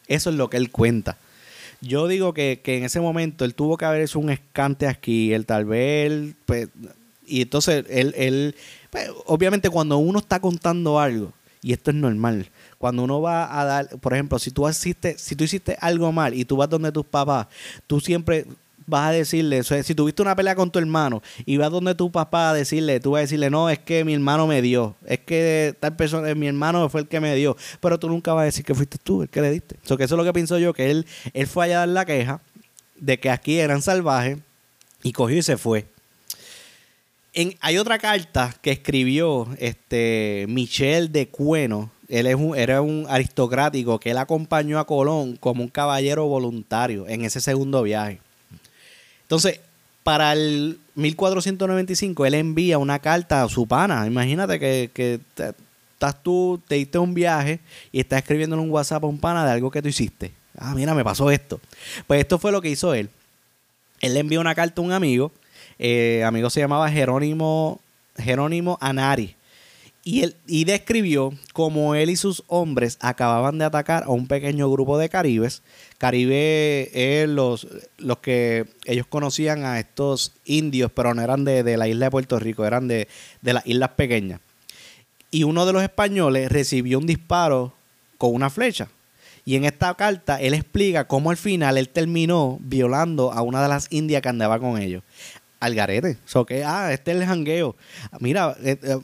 Eso 0.07 0.29
es 0.29 0.35
lo 0.35 0.49
que 0.49 0.57
él 0.57 0.69
cuenta. 0.69 1.17
Yo 1.81 2.07
digo 2.07 2.33
que, 2.33 2.61
en 2.63 2.83
ese 2.83 3.01
momento 3.01 3.45
él 3.45 3.55
tuvo 3.55 3.77
que 3.77 3.85
haber 3.85 4.01
hecho 4.01 4.19
un 4.19 4.29
escante 4.29 4.87
aquí, 4.87 5.33
él 5.33 5.45
tal 5.45 5.65
vez, 5.65 6.33
pues, 6.45 6.69
y 7.25 7.41
entonces 7.41 7.85
él, 7.89 8.13
él 8.17 8.55
pues, 8.89 9.09
obviamente 9.25 9.69
cuando 9.69 9.97
uno 9.97 10.19
está 10.19 10.39
contando 10.39 10.99
algo, 10.99 11.33
y 11.61 11.73
esto 11.73 11.91
es 11.91 11.97
normal, 11.97 12.49
cuando 12.77 13.03
uno 13.03 13.21
va 13.21 13.59
a 13.59 13.65
dar, 13.65 13.89
por 13.99 14.13
ejemplo, 14.13 14.39
si 14.39 14.51
tú 14.51 14.67
hiciste, 14.67 15.17
si 15.17 15.35
tú 15.35 15.43
hiciste 15.43 15.77
algo 15.79 16.11
mal 16.11 16.33
y 16.33 16.45
tú 16.45 16.57
vas 16.57 16.69
donde 16.69 16.91
tus 16.91 17.05
papás, 17.05 17.47
tú 17.87 17.99
siempre 17.99 18.45
vas 18.85 19.09
a 19.09 19.11
decirle, 19.11 19.63
si 19.63 19.95
tuviste 19.95 20.21
una 20.21 20.35
pelea 20.35 20.55
con 20.55 20.71
tu 20.71 20.79
hermano 20.79 21.21
y 21.45 21.57
vas 21.57 21.71
donde 21.71 21.95
tu 21.95 22.11
papá 22.11 22.49
a 22.49 22.53
decirle, 22.53 22.99
tú 22.99 23.11
vas 23.11 23.19
a 23.19 23.21
decirle, 23.21 23.49
no, 23.49 23.69
es 23.69 23.79
que 23.79 24.03
mi 24.03 24.13
hermano 24.13 24.47
me 24.47 24.61
dio, 24.61 24.95
es 25.05 25.19
que 25.19 25.75
tal 25.79 25.95
persona, 25.95 26.33
mi 26.35 26.47
hermano 26.47 26.89
fue 26.89 27.01
el 27.01 27.07
que 27.07 27.19
me 27.19 27.35
dio, 27.35 27.55
pero 27.79 27.99
tú 27.99 28.09
nunca 28.09 28.33
vas 28.33 28.43
a 28.43 28.45
decir 28.45 28.65
que 28.65 28.75
fuiste 28.75 28.97
tú 29.01 29.23
el 29.23 29.29
que 29.29 29.41
le 29.41 29.51
diste. 29.51 29.77
So, 29.83 29.97
que 29.97 30.03
eso 30.03 30.15
es 30.15 30.17
lo 30.17 30.23
que 30.23 30.33
pienso 30.33 30.57
yo, 30.57 30.73
que 30.73 30.91
él, 30.91 31.05
él 31.33 31.47
fue 31.47 31.65
allá 31.65 31.77
a 31.77 31.79
dar 31.79 31.89
la 31.89 32.05
queja 32.05 32.41
de 32.95 33.19
que 33.19 33.29
aquí 33.29 33.59
eran 33.59 33.81
salvajes 33.81 34.37
y 35.03 35.11
cogió 35.11 35.37
y 35.37 35.43
se 35.43 35.57
fue. 35.57 35.85
En, 37.33 37.55
hay 37.61 37.77
otra 37.77 37.97
carta 37.97 38.55
que 38.61 38.71
escribió 38.71 39.47
este 39.57 40.45
Michel 40.47 41.11
de 41.11 41.27
Cueno. 41.27 41.91
Él 42.07 42.27
es 42.27 42.35
un, 42.35 42.55
era 42.55 42.81
un 42.81 43.07
aristocrático 43.09 43.99
que 43.99 44.11
él 44.11 44.17
acompañó 44.17 44.77
a 44.77 44.85
Colón 44.85 45.35
como 45.37 45.63
un 45.63 45.69
caballero 45.69 46.27
voluntario 46.27 47.07
en 47.07 47.25
ese 47.25 47.41
segundo 47.41 47.81
viaje. 47.81 48.19
Entonces, 49.23 49.59
para 50.03 50.33
el 50.33 50.79
1495, 50.95 52.25
él 52.25 52.33
envía 52.35 52.77
una 52.77 52.99
carta 52.99 53.43
a 53.43 53.49
su 53.49 53.67
pana. 53.67 54.05
Imagínate 54.05 54.59
que, 54.59 55.19
estás 55.93 56.21
tú, 56.21 56.61
te 56.67 56.75
diste 56.75 56.97
un 56.97 57.13
viaje 57.13 57.59
y 57.91 57.99
estás 57.99 58.19
escribiendo 58.19 58.55
en 58.55 58.61
un 58.61 58.69
WhatsApp 58.69 59.03
a 59.03 59.07
un 59.07 59.17
pana 59.17 59.45
de 59.45 59.51
algo 59.51 59.71
que 59.71 59.81
tú 59.81 59.87
hiciste. 59.87 60.33
Ah, 60.57 60.75
mira, 60.75 60.93
me 60.93 61.03
pasó 61.03 61.31
esto. 61.31 61.59
Pues 62.05 62.19
esto 62.19 62.37
fue 62.37 62.51
lo 62.51 62.61
que 62.61 62.69
hizo 62.69 62.93
él. 62.93 63.09
Él 64.01 64.13
le 64.13 64.19
envió 64.19 64.41
una 64.41 64.53
carta 64.53 64.81
a 64.81 64.85
un 64.85 64.91
amigo. 64.91 65.31
Eh, 65.79 66.23
amigo 66.25 66.49
se 66.49 66.59
llamaba 66.59 66.91
Jerónimo, 66.91 67.79
Jerónimo 68.17 68.77
Anari. 68.81 69.35
Y, 70.05 70.23
él, 70.23 70.35
y 70.47 70.65
describió 70.65 71.33
cómo 71.53 71.95
él 71.95 72.09
y 72.09 72.17
sus 72.17 72.43
hombres 72.47 72.97
acababan 72.99 73.57
de 73.57 73.65
atacar 73.65 74.03
a 74.03 74.09
un 74.09 74.27
pequeño 74.27 74.69
grupo 74.69 74.97
de 74.97 75.07
caribes. 75.07 75.61
Caribe 75.97 77.25
los, 77.29 77.67
los 77.97 78.17
que 78.17 78.65
ellos 78.85 79.07
conocían 79.07 79.63
a 79.63 79.79
estos 79.79 80.33
indios, 80.43 80.91
pero 80.93 81.13
no 81.13 81.21
eran 81.21 81.45
de, 81.45 81.77
la 81.77 81.87
isla 81.87 82.07
de 82.07 82.11
Puerto 82.11 82.37
Rico, 82.37 82.65
eran 82.65 82.89
de, 82.89 83.07
de 83.41 83.53
las 83.53 83.65
islas 83.65 83.91
pequeñas. 83.91 84.41
Y 85.31 85.45
uno 85.45 85.65
de 85.65 85.73
los 85.73 85.81
españoles 85.81 86.51
recibió 86.51 86.99
un 86.99 87.07
disparo 87.07 87.73
con 88.17 88.35
una 88.35 88.49
flecha. 88.49 88.89
Y 89.45 89.55
en 89.55 89.65
esta 89.65 89.93
carta 89.95 90.39
él 90.39 90.53
explica 90.53 91.07
cómo 91.07 91.29
al 91.29 91.37
final 91.37 91.77
él 91.77 91.89
terminó 91.89 92.57
violando 92.61 93.31
a 93.31 93.41
una 93.41 93.61
de 93.61 93.69
las 93.69 93.87
indias 93.91 94.21
que 94.21 94.29
andaba 94.29 94.59
con 94.59 94.81
ellos. 94.81 95.03
Al 95.59 95.75
garete. 95.75 96.17
So 96.25 96.45
que, 96.45 96.63
ah, 96.63 96.91
este 96.93 97.11
es 97.11 97.17
el 97.17 97.25
jangueo. 97.25 97.75
Mira, 98.19 98.55
eh, 98.63 98.77
eh, 98.81 98.97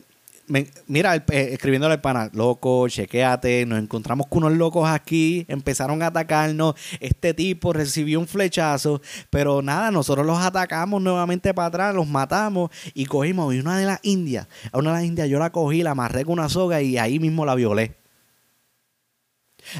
mira, 0.87 1.15
eh, 1.15 1.49
escribiéndole 1.53 1.93
al 1.93 2.01
pana, 2.01 2.29
loco, 2.33 2.87
chequéate, 2.89 3.65
nos 3.65 3.79
encontramos 3.79 4.27
con 4.27 4.43
unos 4.43 4.57
locos 4.57 4.89
aquí, 4.89 5.45
empezaron 5.47 6.01
a 6.01 6.07
atacarnos, 6.07 6.75
este 6.99 7.33
tipo 7.33 7.71
recibió 7.73 8.19
un 8.19 8.27
flechazo, 8.27 9.01
pero 9.29 9.61
nada, 9.61 9.91
nosotros 9.91 10.25
los 10.25 10.39
atacamos 10.39 11.01
nuevamente 11.01 11.53
para 11.53 11.67
atrás, 11.67 11.95
los 11.95 12.07
matamos 12.07 12.71
y 12.93 13.05
cogimos, 13.05 13.53
y 13.53 13.59
una 13.59 13.77
de 13.77 13.85
las 13.85 13.99
indias, 14.03 14.47
a 14.71 14.77
una 14.79 14.91
de 14.91 14.97
las 14.97 15.05
indias 15.05 15.29
yo 15.29 15.39
la 15.39 15.51
cogí, 15.51 15.83
la 15.83 15.91
amarré 15.91 16.25
con 16.25 16.33
una 16.33 16.49
soga 16.49 16.81
y 16.81 16.97
ahí 16.97 17.19
mismo 17.19 17.45
la 17.45 17.55
violé. 17.55 17.95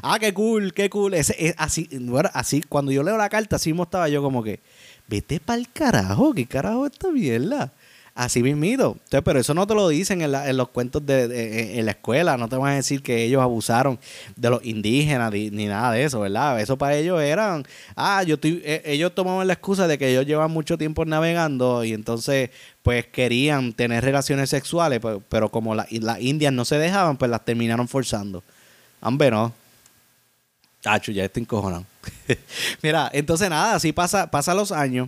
Ah, 0.03 0.19
qué 0.19 0.33
cool, 0.33 0.73
qué 0.73 0.89
cool. 0.89 1.13
Ese, 1.13 1.55
así, 1.57 1.87
bueno, 2.01 2.29
así, 2.33 2.61
cuando 2.61 2.91
yo 2.91 3.01
leo 3.01 3.17
la 3.17 3.29
carta, 3.29 3.55
así 3.55 3.71
mismo 3.71 3.83
estaba 3.83 4.09
yo 4.09 4.21
como 4.21 4.43
que, 4.43 4.59
vete 5.07 5.39
para 5.39 5.59
el 5.59 5.69
carajo, 5.71 6.33
qué 6.33 6.45
carajo 6.45 6.85
esta 6.85 7.09
mierda. 7.09 7.73
Así 8.19 8.43
mismito. 8.43 8.97
Entonces, 9.05 9.21
pero 9.23 9.39
eso 9.39 9.53
no 9.53 9.65
te 9.65 9.73
lo 9.73 9.87
dicen 9.87 10.21
en, 10.21 10.33
la, 10.33 10.49
en 10.49 10.57
los 10.57 10.67
cuentos 10.67 11.05
de, 11.05 11.79
en 11.79 11.85
la 11.85 11.91
escuela. 11.91 12.35
No 12.35 12.49
te 12.49 12.57
van 12.57 12.73
a 12.73 12.75
decir 12.75 13.01
que 13.01 13.23
ellos 13.23 13.41
abusaron 13.41 13.97
de 14.35 14.49
los 14.49 14.65
indígenas 14.65 15.31
ni, 15.31 15.49
nada 15.49 15.93
de 15.93 16.03
eso, 16.03 16.19
¿verdad? 16.19 16.59
Eso 16.59 16.77
para 16.77 16.97
ellos 16.97 17.21
eran. 17.21 17.65
Ah, 17.95 18.21
yo 18.23 18.35
estoy, 18.35 18.61
e, 18.65 18.81
ellos 18.83 19.15
tomaban 19.15 19.47
la 19.47 19.53
excusa 19.53 19.87
de 19.87 19.97
que 19.97 20.09
ellos 20.09 20.25
llevan 20.25 20.51
mucho 20.51 20.77
tiempo 20.77 21.05
navegando 21.05 21.85
y 21.85 21.93
entonces, 21.93 22.49
pues 22.83 23.07
querían 23.07 23.71
tener 23.71 24.03
relaciones 24.03 24.49
sexuales, 24.49 24.99
pero, 25.01 25.23
pero 25.29 25.49
como 25.49 25.73
las 25.73 25.89
indias 26.19 26.51
no 26.51 26.65
se 26.65 26.77
dejaban, 26.77 27.15
pues 27.15 27.31
las 27.31 27.45
terminaron 27.45 27.87
forzando. 27.87 28.43
Hombre, 28.99 29.31
no. 29.31 29.53
Tacho, 30.81 31.13
ya 31.13 31.23
estoy 31.23 31.43
encojonado. 31.43 31.85
Mira, 32.81 33.09
entonces 33.13 33.49
nada, 33.49 33.75
así 33.75 33.93
pasa, 33.93 34.29
pasa 34.29 34.53
los 34.53 34.73
años. 34.73 35.07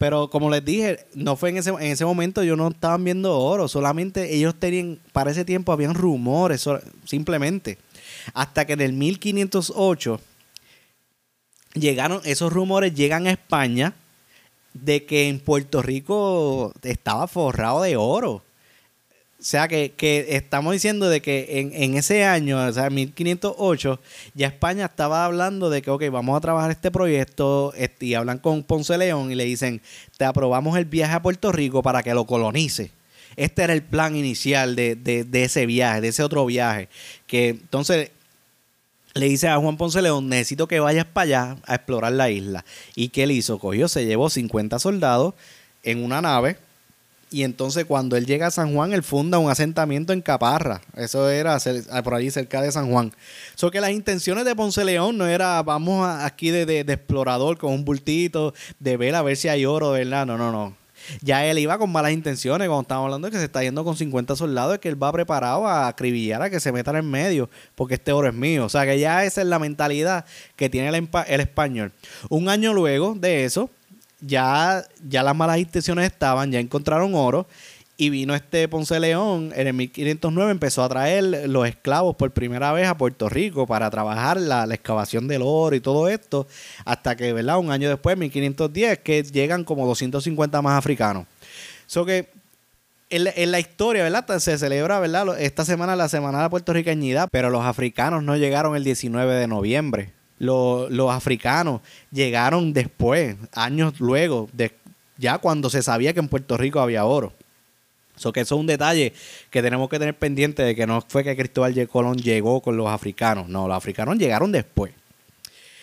Pero 0.00 0.30
como 0.30 0.48
les 0.48 0.64
dije, 0.64 1.04
no 1.12 1.36
fue 1.36 1.50
en 1.50 1.58
ese, 1.58 1.68
en 1.68 1.82
ese 1.82 2.06
momento, 2.06 2.40
ellos 2.40 2.56
no 2.56 2.68
estaban 2.68 3.04
viendo 3.04 3.38
oro, 3.38 3.68
solamente 3.68 4.34
ellos 4.34 4.54
tenían, 4.58 4.98
para 5.12 5.30
ese 5.30 5.44
tiempo 5.44 5.72
habían 5.72 5.92
rumores, 5.92 6.66
simplemente. 7.04 7.76
Hasta 8.32 8.64
que 8.64 8.72
en 8.72 8.80
el 8.80 8.94
1508 8.94 10.18
llegaron, 11.74 12.22
esos 12.24 12.50
rumores 12.50 12.94
llegan 12.94 13.26
a 13.26 13.32
España 13.32 13.92
de 14.72 15.04
que 15.04 15.28
en 15.28 15.38
Puerto 15.38 15.82
Rico 15.82 16.72
estaba 16.82 17.28
forrado 17.28 17.82
de 17.82 17.98
oro. 17.98 18.42
O 19.40 19.42
sea, 19.42 19.68
que, 19.68 19.94
estamos 20.28 20.74
diciendo 20.74 21.08
de 21.08 21.22
que 21.22 21.46
en, 21.72 21.94
ese 21.96 22.24
año, 22.24 22.62
o 22.62 22.72
sea, 22.74 22.90
1508, 22.90 23.98
ya 24.34 24.48
España 24.48 24.84
estaba 24.84 25.24
hablando 25.24 25.70
de 25.70 25.80
que, 25.80 25.90
ok, 25.90 26.10
vamos 26.10 26.36
a 26.36 26.42
trabajar 26.42 26.70
este 26.70 26.90
proyecto 26.90 27.72
este, 27.74 28.04
y 28.04 28.14
hablan 28.14 28.36
con 28.36 28.62
Ponce 28.62 28.98
León 28.98 29.32
y 29.32 29.34
le 29.36 29.44
dicen, 29.44 29.80
te 30.18 30.26
aprobamos 30.26 30.76
el 30.76 30.84
viaje 30.84 31.14
a 31.14 31.22
Puerto 31.22 31.52
Rico 31.52 31.82
para 31.82 32.02
que 32.02 32.12
lo 32.12 32.26
colonice. 32.26 32.90
Este 33.34 33.62
era 33.62 33.72
el 33.72 33.82
plan 33.82 34.14
inicial 34.14 34.76
de, 34.76 34.94
de 34.94 35.42
ese 35.42 35.64
viaje, 35.64 36.02
de 36.02 36.08
ese 36.08 36.22
otro 36.22 36.44
viaje. 36.44 36.90
Que 37.26 37.48
entonces 37.48 38.10
le 39.14 39.26
dice 39.26 39.48
a 39.48 39.56
Juan 39.56 39.78
Ponce 39.78 40.02
León, 40.02 40.28
necesito 40.28 40.68
que 40.68 40.80
vayas 40.80 41.06
para 41.06 41.24
allá 41.24 41.56
a 41.64 41.76
explorar 41.76 42.12
la 42.12 42.28
isla. 42.28 42.66
¿Y 42.94 43.08
qué 43.08 43.22
él 43.22 43.30
hizo? 43.30 43.58
Cogió, 43.58 43.88
se 43.88 44.04
llevó 44.04 44.28
50 44.28 44.78
soldados 44.78 45.32
en 45.82 46.04
una 46.04 46.20
nave 46.20 46.58
y 47.30 47.44
entonces 47.44 47.84
cuando 47.84 48.16
él 48.16 48.26
llega 48.26 48.48
a 48.48 48.50
San 48.50 48.74
Juan, 48.74 48.92
él 48.92 49.04
funda 49.04 49.38
un 49.38 49.48
asentamiento 49.48 50.12
en 50.12 50.20
Caparra. 50.20 50.80
Eso 50.96 51.30
era 51.30 51.58
ah, 51.90 52.02
por 52.02 52.14
allí 52.14 52.30
cerca 52.30 52.60
de 52.60 52.72
San 52.72 52.90
Juan. 52.90 53.12
So 53.54 53.70
que 53.70 53.80
las 53.80 53.92
intenciones 53.92 54.44
de 54.44 54.56
Ponce 54.56 54.84
León 54.84 55.16
no 55.16 55.26
era 55.26 55.62
vamos 55.62 56.08
aquí 56.08 56.50
de, 56.50 56.80
explorador 56.80 57.56
con 57.56 57.72
un 57.72 57.84
bultito, 57.84 58.52
de 58.80 58.96
ver 58.96 59.14
a 59.14 59.22
ver 59.22 59.36
si 59.36 59.48
hay 59.48 59.64
oro, 59.64 59.92
¿verdad? 59.92 60.26
No, 60.26 60.36
no, 60.36 60.50
no. 60.50 60.76
Ya 61.22 61.46
él 61.46 61.58
iba 61.58 61.78
con 61.78 61.90
malas 61.90 62.12
intenciones 62.12 62.66
cuando 62.66 62.82
estábamos 62.82 63.06
hablando 63.06 63.28
de 63.28 63.32
que 63.32 63.38
se 63.38 63.44
está 63.44 63.62
yendo 63.62 63.84
con 63.84 63.96
50 63.96 64.36
soldados, 64.36 64.78
que 64.78 64.88
él 64.88 65.02
va 65.02 65.12
preparado 65.12 65.66
a 65.66 65.86
acribillar 65.86 66.42
a 66.42 66.50
que 66.50 66.60
se 66.60 66.72
metan 66.72 66.96
en 66.96 67.08
medio, 67.08 67.48
porque 67.74 67.94
este 67.94 68.12
oro 68.12 68.28
es 68.28 68.34
mío. 68.34 68.66
O 68.66 68.68
sea 68.68 68.84
que 68.84 68.98
ya 68.98 69.24
esa 69.24 69.40
es 69.40 69.46
la 69.46 69.58
mentalidad 69.58 70.24
que 70.56 70.68
tiene 70.68 70.88
el 70.88 71.40
español. 71.40 71.92
Un 72.28 72.48
año 72.48 72.74
luego 72.74 73.14
de 73.14 73.44
eso, 73.44 73.70
ya, 74.20 74.84
ya 75.08 75.22
las 75.22 75.36
malas 75.36 75.58
intenciones 75.58 76.06
estaban, 76.06 76.50
ya 76.52 76.60
encontraron 76.60 77.14
oro. 77.14 77.46
Y 77.96 78.08
vino 78.08 78.34
este 78.34 78.66
Ponce 78.66 78.98
León 78.98 79.52
en 79.54 79.66
el 79.66 79.74
1509, 79.74 80.50
empezó 80.50 80.82
a 80.82 80.88
traer 80.88 81.46
los 81.50 81.68
esclavos 81.68 82.16
por 82.16 82.30
primera 82.30 82.72
vez 82.72 82.88
a 82.88 82.96
Puerto 82.96 83.28
Rico 83.28 83.66
para 83.66 83.90
trabajar 83.90 84.40
la, 84.40 84.64
excavación 84.72 85.28
del 85.28 85.42
oro 85.44 85.76
y 85.76 85.80
todo 85.80 86.08
esto, 86.08 86.46
hasta 86.86 87.14
que, 87.14 87.34
¿verdad? 87.34 87.58
Un 87.58 87.70
año 87.70 87.90
después, 87.90 88.16
1510, 88.16 89.00
que 89.00 89.22
llegan 89.22 89.64
como 89.64 89.86
250 89.86 90.62
más 90.62 90.78
africanos. 90.78 91.26
So 91.86 92.06
que 92.06 92.30
en 93.10 93.24
la, 93.24 93.32
en 93.36 93.50
la, 93.50 93.60
historia, 93.60 94.02
¿verdad? 94.02 94.38
Se 94.38 94.56
celebra, 94.56 94.98
¿verdad? 94.98 95.38
Esta 95.38 95.66
semana 95.66 95.94
la 95.94 96.08
Semana 96.08 96.38
de 96.38 96.44
la 96.44 96.50
Puertorriqueñidad, 96.50 97.28
pero 97.30 97.50
los 97.50 97.66
africanos 97.66 98.22
no 98.22 98.34
llegaron 98.38 98.76
el 98.76 98.84
19 98.84 99.34
de 99.34 99.46
noviembre 99.46 100.19
los, 100.40 101.10
africanos 101.10 101.82
llegaron 102.10 102.72
después, 102.72 103.36
años 103.54 104.00
luego, 104.00 104.48
ya 105.18 105.38
cuando 105.38 105.70
se 105.70 105.82
sabía 105.82 106.12
que 106.12 106.20
en 106.20 106.28
Puerto 106.28 106.56
Rico 106.56 106.80
había 106.80 107.04
oro. 107.04 107.32
So 108.16 108.32
que 108.32 108.40
eso 108.40 108.54
es 108.56 108.60
un 108.60 108.66
detalle 108.66 109.14
que 109.50 109.62
tenemos 109.62 109.88
que 109.88 109.98
tener 109.98 110.16
pendiente 110.16 110.62
de 110.62 110.74
que 110.74 110.86
no 110.86 111.02
fue 111.06 111.24
que 111.24 111.36
Cristóbal 111.36 111.88
Colón 111.88 112.18
llegó 112.18 112.60
con 112.60 112.76
los 112.76 112.88
africanos. 112.88 113.48
No, 113.48 113.66
los 113.66 113.76
africanos 113.76 114.18
llegaron 114.18 114.52
después. 114.52 114.92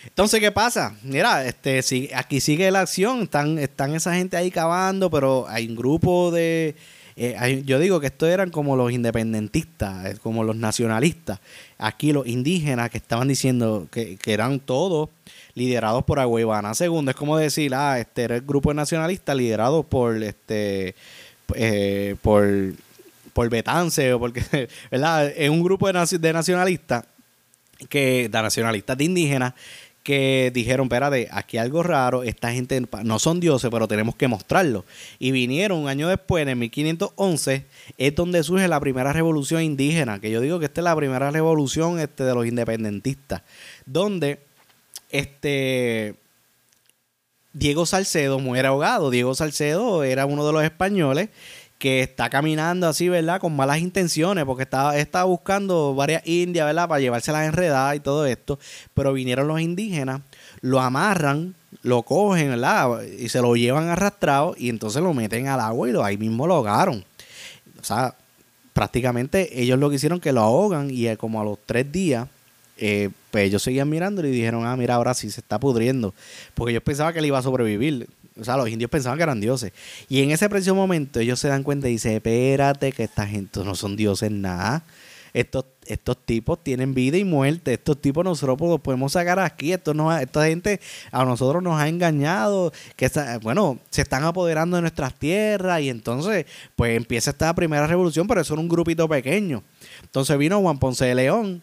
Entonces, 0.04 0.40
¿qué 0.40 0.52
pasa? 0.52 0.94
Mira, 1.02 1.44
este, 1.44 1.82
si, 1.82 2.10
aquí 2.14 2.40
sigue 2.40 2.70
la 2.70 2.80
acción, 2.80 3.22
están, 3.22 3.58
están 3.58 3.94
esa 3.94 4.14
gente 4.14 4.36
ahí 4.36 4.50
cavando, 4.50 5.10
pero 5.10 5.46
hay 5.48 5.66
un 5.66 5.74
grupo 5.74 6.30
de, 6.30 6.76
eh, 7.20 7.62
yo 7.66 7.80
digo 7.80 7.98
que 7.98 8.06
estos 8.06 8.28
eran 8.28 8.50
como 8.50 8.76
los 8.76 8.92
independentistas, 8.92 10.06
eh, 10.06 10.18
como 10.22 10.44
los 10.44 10.54
nacionalistas. 10.54 11.40
Aquí 11.76 12.12
los 12.12 12.26
indígenas 12.28 12.90
que 12.90 12.98
estaban 12.98 13.26
diciendo 13.26 13.88
que, 13.90 14.18
eran 14.26 14.60
todos 14.60 15.08
liderados 15.54 16.04
por 16.04 16.20
Agüevana 16.20 16.74
Segundo. 16.74 17.10
Es 17.10 17.16
como 17.16 17.36
decir, 17.36 17.74
ah, 17.74 17.98
este 17.98 18.22
era 18.22 18.36
el 18.36 18.42
grupo 18.42 18.72
nacionalista 18.72 19.34
liderado 19.34 19.82
por 19.82 20.22
este 20.22 20.94
eh, 21.56 22.14
por, 22.22 22.46
por 23.32 23.48
Betance 23.50 24.12
o 24.12 24.20
porque, 24.20 24.68
¿verdad? 24.90 25.32
Es 25.36 25.50
un 25.50 25.64
grupo 25.64 25.90
de, 25.90 26.18
de 26.18 26.32
nacionalistas 26.32 27.04
que, 27.88 28.28
de 28.28 28.42
nacionalistas 28.42 28.96
de 28.96 29.04
indígenas 29.04 29.54
que 30.08 30.50
dijeron, 30.54 30.86
espérate, 30.86 31.28
aquí 31.30 31.58
algo 31.58 31.82
raro, 31.82 32.22
esta 32.22 32.50
gente 32.50 32.82
no 33.04 33.18
son 33.18 33.40
dioses, 33.40 33.70
pero 33.70 33.86
tenemos 33.86 34.16
que 34.16 34.26
mostrarlo. 34.26 34.86
Y 35.18 35.32
vinieron 35.32 35.80
un 35.80 35.86
año 35.86 36.08
después, 36.08 36.48
en 36.48 36.58
1511, 36.58 37.66
es 37.98 38.14
donde 38.14 38.42
surge 38.42 38.68
la 38.68 38.80
primera 38.80 39.12
revolución 39.12 39.60
indígena, 39.60 40.18
que 40.18 40.30
yo 40.30 40.40
digo 40.40 40.60
que 40.60 40.64
esta 40.64 40.80
es 40.80 40.84
la 40.86 40.96
primera 40.96 41.30
revolución 41.30 42.00
este, 42.00 42.24
de 42.24 42.34
los 42.34 42.46
independentistas, 42.46 43.42
donde 43.84 44.38
este 45.10 46.14
Diego 47.52 47.84
Salcedo 47.84 48.38
muere 48.38 48.68
ahogado. 48.68 49.10
Diego 49.10 49.34
Salcedo 49.34 50.04
era 50.04 50.24
uno 50.24 50.46
de 50.46 50.54
los 50.54 50.64
españoles 50.64 51.28
que 51.78 52.02
está 52.02 52.28
caminando 52.28 52.88
así, 52.88 53.08
¿verdad? 53.08 53.40
Con 53.40 53.54
malas 53.54 53.78
intenciones, 53.78 54.44
porque 54.44 54.64
estaba, 54.64 54.96
estaba 54.96 55.24
buscando 55.24 55.94
varias 55.94 56.26
indias, 56.26 56.66
¿verdad? 56.66 56.88
Para 56.88 57.00
llevárselas 57.00 57.46
enredadas 57.46 57.96
y 57.96 58.00
todo 58.00 58.26
esto. 58.26 58.58
Pero 58.94 59.12
vinieron 59.12 59.46
los 59.46 59.60
indígenas, 59.60 60.20
lo 60.60 60.80
amarran, 60.80 61.54
lo 61.82 62.02
cogen, 62.02 62.50
¿verdad? 62.50 63.02
Y 63.02 63.28
se 63.28 63.40
lo 63.40 63.54
llevan 63.54 63.88
arrastrado 63.88 64.54
y 64.58 64.68
entonces 64.68 65.02
lo 65.02 65.14
meten 65.14 65.46
al 65.46 65.60
agua 65.60 65.88
y 65.88 65.92
lo, 65.92 66.04
ahí 66.04 66.16
mismo 66.16 66.46
lo 66.46 66.56
ahogaron. 66.56 67.04
O 67.80 67.84
sea, 67.84 68.14
prácticamente 68.72 69.60
ellos 69.60 69.78
lo 69.78 69.88
que 69.88 69.96
hicieron 69.96 70.20
que 70.20 70.32
lo 70.32 70.40
ahogan 70.40 70.88
y 70.90 71.14
como 71.16 71.40
a 71.40 71.44
los 71.44 71.58
tres 71.64 71.90
días, 71.92 72.26
eh, 72.76 73.10
pues 73.30 73.44
ellos 73.44 73.62
seguían 73.62 73.88
mirando 73.88 74.24
y 74.26 74.30
dijeron, 74.30 74.66
ah, 74.66 74.76
mira, 74.76 74.94
ahora 74.94 75.14
sí 75.14 75.30
se 75.30 75.40
está 75.40 75.58
pudriendo. 75.60 76.14
Porque 76.54 76.72
ellos 76.72 76.82
pensaban 76.82 77.12
que 77.12 77.18
él 77.20 77.26
iba 77.26 77.38
a 77.38 77.42
sobrevivir. 77.42 78.08
O 78.38 78.44
sea, 78.44 78.56
los 78.56 78.68
indios 78.68 78.90
pensaban 78.90 79.18
que 79.18 79.22
eran 79.22 79.40
dioses. 79.40 79.72
Y 80.08 80.22
en 80.22 80.30
ese 80.30 80.48
preciso 80.48 80.74
momento 80.74 81.20
ellos 81.20 81.40
se 81.40 81.48
dan 81.48 81.62
cuenta 81.62 81.88
y 81.88 81.92
dicen, 81.92 82.12
espérate, 82.12 82.92
que 82.92 83.04
esta 83.04 83.26
gente 83.26 83.64
no 83.64 83.74
son 83.74 83.96
dioses 83.96 84.30
nada. 84.30 84.84
Estos, 85.34 85.66
estos 85.86 86.16
tipos 86.24 86.62
tienen 86.62 86.94
vida 86.94 87.16
y 87.16 87.24
muerte. 87.24 87.74
Estos 87.74 88.00
tipos 88.00 88.24
nosotros 88.24 88.58
los 88.60 88.80
podemos 88.80 89.12
sacar 89.12 89.38
aquí. 89.38 89.72
Esto 89.72 89.92
esta 90.18 90.46
gente 90.46 90.80
a 91.12 91.24
nosotros 91.24 91.62
nos 91.62 91.80
ha 91.80 91.88
engañado. 91.88 92.72
Que 92.96 93.10
bueno, 93.42 93.78
se 93.90 94.02
están 94.02 94.24
apoderando 94.24 94.76
de 94.76 94.82
nuestras 94.82 95.14
tierras. 95.14 95.80
Y 95.82 95.90
entonces, 95.90 96.46
pues 96.76 96.96
empieza 96.96 97.30
esta 97.30 97.54
primera 97.54 97.86
revolución, 97.86 98.26
pero 98.26 98.40
eso 98.40 98.54
un 98.54 98.68
grupito 98.68 99.08
pequeño. 99.08 99.62
Entonces 100.02 100.36
vino 100.38 100.60
Juan 100.60 100.78
Ponce 100.78 101.04
de 101.04 101.14
León, 101.14 101.62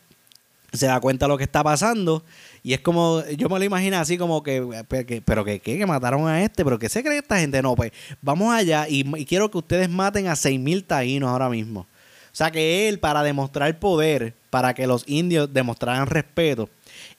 se 0.78 0.88
da 0.88 1.00
cuenta 1.00 1.26
de 1.26 1.30
lo 1.30 1.38
que 1.38 1.44
está 1.44 1.64
pasando 1.64 2.24
y 2.66 2.74
es 2.74 2.82
como, 2.82 3.24
yo 3.38 3.48
me 3.48 3.60
lo 3.60 3.66
imagino 3.66 3.98
así 3.98 4.18
como 4.18 4.42
que, 4.42 4.84
pero 5.24 5.46
que, 5.46 5.60
que, 5.60 5.86
mataron 5.86 6.28
a 6.28 6.42
este, 6.42 6.64
pero 6.64 6.80
que 6.80 6.90
se 6.90 7.04
cree 7.04 7.20
esta 7.20 7.38
gente. 7.38 7.62
No, 7.62 7.76
pues 7.76 7.92
vamos 8.24 8.52
allá 8.52 8.88
y, 8.90 9.04
quiero 9.26 9.52
que 9.52 9.60
ustedes 9.60 9.88
maten 9.88 10.28
a 10.28 10.34
6.000 10.34 10.88
taínos 10.88 11.30
ahora 11.30 11.48
mismo. 11.48 11.82
O 11.82 12.36
sea 12.36 12.50
que 12.50 12.90
él, 12.90 12.98
para 12.98 13.22
demostrar 13.22 13.78
poder, 13.78 14.34
para 14.50 14.74
que 14.74 14.88
los 14.88 15.04
indios 15.08 15.54
demostraran 15.54 16.08
respeto, 16.08 16.68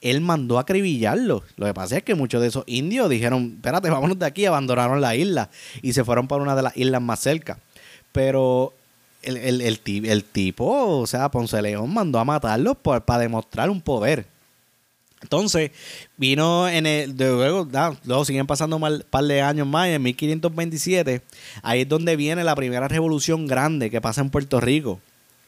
él 0.01 0.21
mandó 0.21 0.59
a 0.59 0.63
acribillarlos. 0.63 1.45
Lo 1.57 1.67
que 1.67 1.75
pasa 1.75 1.99
es 1.99 2.03
que 2.03 2.17
muchos 2.17 2.43
de 2.43 2.49
esos 2.49 2.65
indios 2.67 3.09
dijeron, 3.09 3.53
espérate, 3.55 3.89
vámonos 3.89 4.19
de 4.19 4.27
aquí, 4.27 4.47
abandonaron 4.47 5.01
la 5.01 5.15
isla 5.15 5.49
y 5.81 5.93
se 5.93 6.05
fueron 6.05 6.27
para 6.27 6.43
una 6.43 6.57
de 6.57 6.63
las 6.63 6.77
islas 6.77 7.01
más 7.01 7.21
cerca. 7.21 7.61
Pero 8.11 8.75
el, 9.26 9.61
el, 9.61 9.80
el, 10.06 10.25
tipo, 10.25 10.64
o 11.00 11.06
sea, 11.06 11.30
Ponce 11.30 11.61
León 11.61 11.92
mandó 11.92 12.18
a 12.18 12.25
matarlos 12.25 12.76
para 12.78 13.18
demostrar 13.18 13.68
un 13.71 13.80
poder. 13.80 14.26
Entonces, 15.23 15.71
vino 16.16 16.68
en 16.68 16.87
el. 16.87 17.16
Luego, 17.16 17.68
luego 18.04 18.25
siguen 18.25 18.47
pasando 18.47 18.76
un 18.76 19.04
par 19.11 19.25
de 19.25 19.42
años 19.42 19.66
más. 19.66 19.88
En 19.88 20.02
1527, 20.02 21.23
ahí 21.62 21.80
es 21.80 21.88
donde 21.88 22.16
viene 22.16 22.45
la 22.45 22.54
primera 22.54 22.87
revolución 22.87 23.47
grande 23.47 23.90
que 23.90 24.00
pasa 24.00 24.21
en 24.21 24.30
Puerto 24.30 24.61
Rico, 24.61 25.00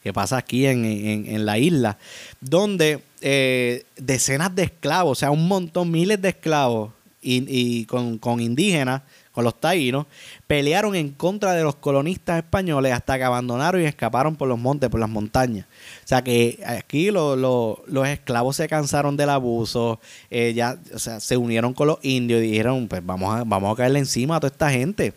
que 0.03 0.13
pasa 0.13 0.39
aquí 0.39 0.67
en, 0.67 1.47
la 1.47 1.59
isla, 1.59 1.99
donde 2.41 3.03
eh, 3.21 3.85
decenas 3.97 4.55
de 4.55 4.65
esclavos, 4.65 5.19
o 5.19 5.21
sea, 5.21 5.31
un 5.31 5.47
montón, 5.47 5.91
miles 5.91 6.21
de 6.21 6.31
esclavos 6.31 6.91
y, 7.21 7.85
con, 7.85 8.19
con 8.19 8.41
indígenas 8.41 9.03
los 9.45 9.61
taínos, 9.61 10.07
pelearon 10.47 10.95
en 10.95 11.11
contra 11.11 11.53
de 11.53 11.63
los 11.63 11.77
colonistas 11.77 12.39
españoles 12.39 12.93
hasta 12.93 13.19
que 13.19 13.25
abandonaron 13.25 13.83
y 13.83 13.85
escaparon 13.85 14.37
por 14.37 14.49
los 14.49 14.59
montes, 14.59 14.89
por 14.91 15.01
las 15.01 15.09
montañas. 15.09 15.67
O 16.05 16.09
sea 16.09 16.23
que 16.23 16.61
aquí 16.67 17.11
los 17.11 17.79
esclavos 18.07 18.57
se 18.57 18.69
cansaron 18.69 19.17
del 19.17 19.31
abuso, 19.31 20.01
eh, 20.31 20.53
ya, 20.55 20.79
o 20.95 20.99
sea, 20.99 21.21
se 21.21 21.37
unieron 21.37 21.75
con 21.75 21.89
los 21.89 21.99
indios 22.03 22.43
y 22.43 22.49
dijeron, 22.49 22.89
pues 22.89 23.05
vamos 23.05 23.39
a, 23.39 23.45
vamos 23.45 23.73
a 23.73 23.77
caerle 23.77 23.99
encima 23.99 24.37
a 24.37 24.41
toda 24.41 24.51
esta 24.51 24.71
gente. 24.71 25.13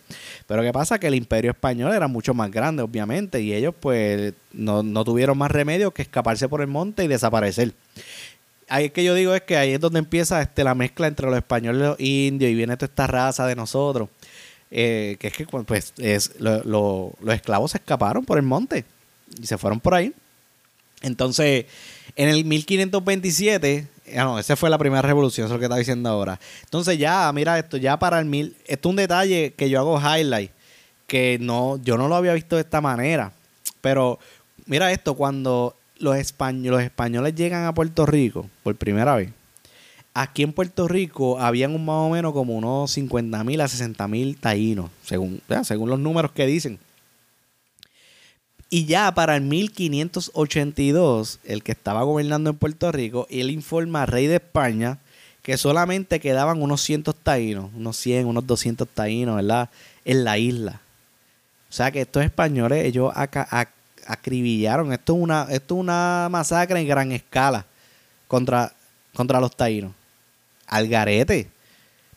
Pero 0.48 0.62
¿qué 0.64 0.72
pasa? 0.72 1.00
Que 1.00 1.08
el 1.08 1.16
imperio 1.16 1.52
español 1.52 1.94
era 1.94 2.08
mucho 2.08 2.34
más 2.34 2.52
grande, 2.52 2.84
obviamente, 2.84 3.42
y 3.42 3.54
ellos 3.54 3.74
pues 3.80 4.34
no, 4.54 4.84
no 4.84 5.04
tuvieron 5.04 5.38
más 5.38 5.52
remedio 5.52 5.92
que 5.92 6.02
escaparse 6.02 6.50
por 6.50 6.62
el 6.62 6.68
monte 6.68 7.04
y 7.04 7.08
desaparecer 7.08 7.74
ahí 8.72 8.90
que 8.90 9.04
yo 9.04 9.14
digo 9.14 9.36
es 9.36 9.42
que 9.42 9.58
ahí 9.58 9.74
es 9.74 9.80
donde 9.80 10.00
empieza 10.00 10.42
este, 10.42 10.64
la 10.64 10.74
mezcla 10.74 11.06
entre 11.08 11.28
los 11.28 11.36
españoles 11.36 11.82
y 11.82 11.84
los 11.84 12.00
indios 12.00 12.52
y 12.52 12.56
viene 12.56 12.78
toda 12.78 12.88
esta 12.88 13.06
raza 13.06 13.46
de 13.46 13.56
nosotros. 13.56 14.10
Eh, 14.74 15.18
que 15.20 15.28
es 15.28 15.34
que 15.34 15.46
pues 15.46 15.94
es, 15.98 16.32
los 16.40 17.12
esclavos 17.28 17.72
se 17.72 17.78
escaparon 17.78 18.24
por 18.24 18.38
el 18.38 18.44
monte 18.44 18.86
y 19.40 19.46
se 19.46 19.58
fueron 19.58 19.82
por 19.82 19.94
ahí. 19.94 20.14
Entonces, 21.02 21.66
en 22.16 22.30
el 22.30 22.46
1527, 22.46 23.88
ah, 24.16 24.24
no, 24.24 24.40
esa 24.40 24.56
fue 24.56 24.70
la 24.70 24.78
primera 24.78 25.02
revolución, 25.02 25.46
eso 25.46 25.54
es 25.54 25.58
lo 25.58 25.60
que 25.60 25.66
está 25.66 25.76
diciendo 25.76 26.10
ahora. 26.10 26.40
Entonces 26.64 26.98
ya, 26.98 27.30
mira 27.34 27.60
esto, 27.60 27.76
ya 27.76 28.00
para 28.00 28.20
el 28.20 28.26
mil, 28.26 28.56
esto 28.66 28.88
es 28.88 28.92
un 28.92 28.96
detalle 28.96 29.54
que 29.58 29.70
yo 29.70 29.80
hago 29.80 30.00
highlight, 30.00 30.52
que 31.08 31.38
no, 31.42 31.78
yo 31.84 31.98
no 31.98 32.08
lo 32.08 32.16
había 32.16 32.34
visto 32.34 32.56
de 32.56 32.62
esta 32.62 32.80
manera. 32.80 33.34
Pero 33.82 34.20
mira 34.66 34.94
esto, 34.94 35.16
cuando 35.16 35.76
los, 36.02 36.18
españoles 36.18 37.36
llegan 37.36 37.66
a 37.66 37.74
Puerto 37.74 38.06
Rico 38.06 38.50
por 38.64 38.76
primera 38.76 39.16
vez, 39.16 39.30
aquí 40.14 40.44
en 40.44 40.54
Puerto 40.54 40.88
Rico 40.88 41.40
habían 41.40 41.76
un 41.76 41.86
más 41.86 41.96
o 41.96 42.10
menos 42.10 42.34
como 42.34 42.56
unos 42.56 42.92
50 42.92 43.44
mil 43.44 43.62
a 43.62 43.68
60 43.68 44.08
mil 44.08 44.38
taínos, 44.38 44.90
según, 45.04 45.42
según 45.64 45.90
los 45.90 46.00
números 46.00 46.32
que 46.32 46.46
dicen. 46.46 46.80
Y 48.70 48.86
ya 48.86 49.14
para 49.14 49.36
el 49.36 49.42
1582, 49.42 51.40
el 51.44 51.62
que 51.62 51.74
estaba 51.74 52.04
gobernando 52.04 52.50
en 52.50 52.58
Puerto 52.58 52.92
Rico, 52.92 53.28
él 53.30 53.52
informa 53.52 54.04
al 54.04 54.08
rey 54.08 54.28
de 54.28 54.36
España 54.36 55.00
que 55.42 55.58
solamente 55.58 56.20
quedaban 56.20 56.62
unos 56.62 56.82
100 56.82 57.04
taínos, 57.22 57.70
unos 57.76 57.98
100, 57.98 58.28
unos 58.28 58.48
200 58.48 58.88
taínos, 58.88 59.36
¿verdad? 59.36 59.70
En 60.06 60.24
la 60.24 60.38
isla. 60.38 60.82
O 61.70 61.74
sea 61.74 61.92
que 61.92 62.02
estos 62.02 62.24
españoles, 62.24 62.86
ellos 62.86 63.12
acá, 63.16 63.48
acá 63.50 63.74
acribillaron. 64.06 64.94
Esto 64.94 65.16
es 65.16 65.22
una, 65.22 65.48
esto 65.50 65.76
es 65.76 65.80
una 65.80 66.28
masacre 66.30 66.80
en 66.80 66.88
gran 66.88 67.12
escala 67.12 67.66
contra, 68.28 68.74
contra 69.14 69.40
los 69.40 69.56
taínos. 69.56 69.92
Al 70.68 70.88
garete. 70.88 71.50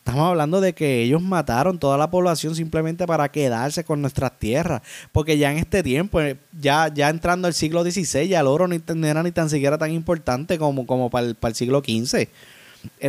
Estamos 0.05 0.29
hablando 0.29 0.61
de 0.61 0.73
que 0.73 1.01
ellos 1.01 1.19
mataron 1.19 1.79
toda 1.79 1.97
la 1.97 2.11
población 2.11 2.53
simplemente 2.53 3.07
para 3.07 3.27
quedarse 3.29 3.83
con 3.83 4.01
nuestras 4.01 4.37
tierras. 4.37 4.83
Porque 5.11 5.39
ya 5.39 5.51
en 5.51 5.57
este 5.57 5.81
tiempo, 5.81 6.21
eh, 6.21 6.37
ya, 6.61 6.93
ya 6.93 7.09
entrando 7.09 7.47
al 7.47 7.55
siglo 7.55 7.83
XVI, 7.83 8.27
ya 8.27 8.41
el 8.41 8.45
oro 8.45 8.67
no 8.67 9.07
era 9.07 9.23
ni 9.23 9.31
tan 9.31 9.49
siquiera 9.49 9.79
tan 9.79 9.91
importante 9.91 10.59
como, 10.59 10.85
como 10.85 11.09
para, 11.09 11.25
el, 11.25 11.33
para 11.33 11.49
el 11.49 11.55
siglo 11.55 11.79
XV. 11.79 12.27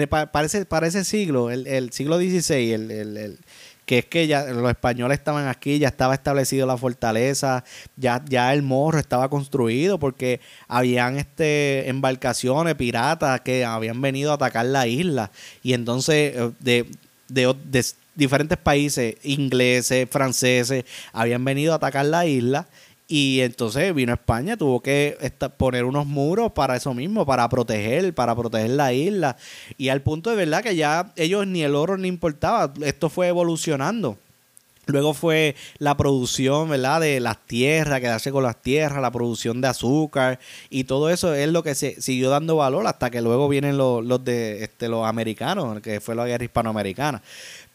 para, 0.09 0.47
ese, 0.87 1.05
siglo, 1.05 1.51
el, 1.51 1.67
el 1.67 1.93
siglo 1.93 2.17
XVI, 2.17 2.73
el, 2.73 2.91
el, 2.91 3.39
que 3.87 3.99
es 3.99 4.05
que 4.05 4.27
ya 4.27 4.45
los 4.47 4.69
españoles 4.69 5.19
estaban 5.19 5.47
aquí, 5.47 5.79
ya 5.79 5.89
estaba 5.89 6.13
establecido 6.13 6.67
la 6.67 6.77
fortaleza, 6.77 7.65
ya, 7.97 8.23
ya 8.29 8.53
el 8.53 8.63
morro 8.63 8.99
estaba 8.99 9.31
construido 9.31 9.99
porque 9.99 10.41
habían 10.67 11.17
este 11.17 11.89
embarcaciones 11.89 12.75
piratas 12.75 13.41
que 13.43 13.65
habían 13.65 14.03
venido 14.03 14.33
a 14.33 14.35
atacar 14.35 14.67
la 14.67 14.89
isla. 14.89 15.31
Y 15.63 15.73
entonces 15.73 16.35
eh, 16.37 16.51
de, 16.59 16.87
de 17.29 17.85
diferentes 18.17 18.59
países, 18.59 19.17
ingleses, 19.23 20.09
franceses, 20.11 20.85
habían 21.13 21.45
venido 21.45 21.73
a 21.73 21.77
atacar 21.77 22.07
la 22.07 22.27
isla 22.27 22.67
y 23.09 23.41
entonces 23.41 23.95
vino 23.95 24.13
a 24.13 24.17
España, 24.17 24.57
tuvo 24.57 24.81
que 24.81 25.17
poner 25.57 25.85
unos 25.85 26.07
muros 26.07 26.53
para 26.53 26.77
eso 26.77 26.93
mismo, 26.93 27.25
para 27.25 27.49
proteger, 27.49 28.13
para 28.15 28.35
proteger 28.35 28.71
la 28.71 28.93
isla. 28.93 29.37
Y 29.79 29.91
al 29.91 30.03
punto 30.03 30.31
de 30.31 30.37
verdad 30.37 30.63
que 30.63 30.75
ya 30.75 31.13
ellos 31.17 31.47
ni 31.47 31.63
el 31.63 31.77
oro 31.77 31.97
ni 31.97 32.09
importaba, 32.09 32.73
esto 32.83 33.09
fue 33.09 33.29
evolucionando. 33.29 34.19
Luego 34.87 35.15
fue 35.15 35.57
la 35.79 35.97
producción, 35.97 36.69
¿verdad? 36.69 37.01
De 37.01 37.21
las 37.21 37.45
tierras, 37.45 38.01
quedarse 38.01 38.31
con 38.31 38.43
las 38.45 38.63
tierras, 38.63 39.03
la 39.03 39.11
producción 39.11 39.61
de 39.61 39.69
azúcar 39.69 40.39
y 40.71 40.85
todo 40.85 41.11
eso 41.11 41.35
es 41.35 41.49
lo 41.49 41.63
que 41.63 41.75
se 41.75 42.01
siguió 42.01 42.31
dando 42.31 42.57
valor 42.57 42.87
hasta 42.87 43.11
que 43.11 43.21
luego 43.21 43.49
vienen 43.49 43.77
los, 43.77 44.05
los 44.05 44.25
de 44.25 44.65
este, 44.65 44.89
los 44.89 45.07
americanos, 45.07 45.81
que 45.81 46.01
fue 46.01 46.15
la 46.15 46.27
guerra 46.27 46.45
hispanoamericana. 46.45 47.23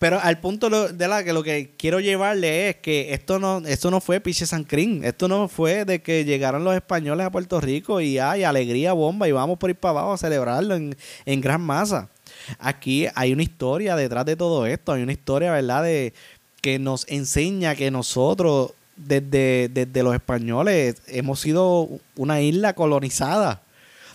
Pero 0.01 0.19
al 0.19 0.39
punto 0.39 0.67
de 0.89 1.07
la 1.07 1.23
que 1.23 1.31
lo 1.31 1.43
que 1.43 1.75
quiero 1.77 1.99
llevarle 1.99 2.69
es 2.69 2.77
que 2.77 3.13
esto 3.13 3.37
no, 3.37 3.59
esto 3.59 3.91
no 3.91 4.01
fue 4.01 4.19
Piche 4.19 4.47
San 4.47 4.63
Crin. 4.63 5.03
Esto 5.03 5.27
no 5.27 5.47
fue 5.47 5.85
de 5.85 6.01
que 6.01 6.25
llegaron 6.25 6.63
los 6.63 6.73
españoles 6.73 7.27
a 7.27 7.31
Puerto 7.31 7.61
Rico 7.61 8.01
y 8.01 8.17
hay 8.17 8.43
alegría, 8.43 8.93
bomba, 8.93 9.27
y 9.27 9.31
vamos 9.31 9.59
por 9.59 9.69
ir 9.69 9.75
para 9.75 9.91
abajo 9.91 10.13
a 10.13 10.17
celebrarlo 10.17 10.73
en, 10.73 11.41
gran 11.41 11.61
masa. 11.61 12.09
Aquí 12.57 13.05
hay 13.13 13.31
una 13.31 13.43
historia 13.43 13.95
detrás 13.95 14.25
de 14.25 14.35
todo 14.35 14.65
esto. 14.65 14.91
Hay 14.91 15.03
una 15.03 15.11
historia, 15.11 15.51
¿verdad?, 15.51 15.83
de 15.83 16.13
que 16.61 16.79
nos 16.79 17.07
enseña 17.09 17.75
que 17.75 17.91
nosotros, 17.91 18.71
desde, 18.95 19.69
desde 19.69 20.03
los 20.03 20.13
españoles, 20.13 21.01
hemos 21.07 21.39
sido 21.39 21.89
una 22.15 22.41
isla 22.41 22.73
colonizada. 22.73 23.63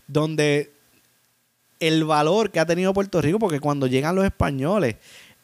Donde 0.06 0.70
el 1.80 2.04
valor 2.04 2.50
que 2.50 2.60
ha 2.60 2.66
tenido 2.66 2.94
Puerto 2.94 3.20
Rico, 3.20 3.38
porque 3.38 3.60
cuando 3.60 3.86
llegan 3.86 4.14
los 4.14 4.24
españoles, 4.24 4.96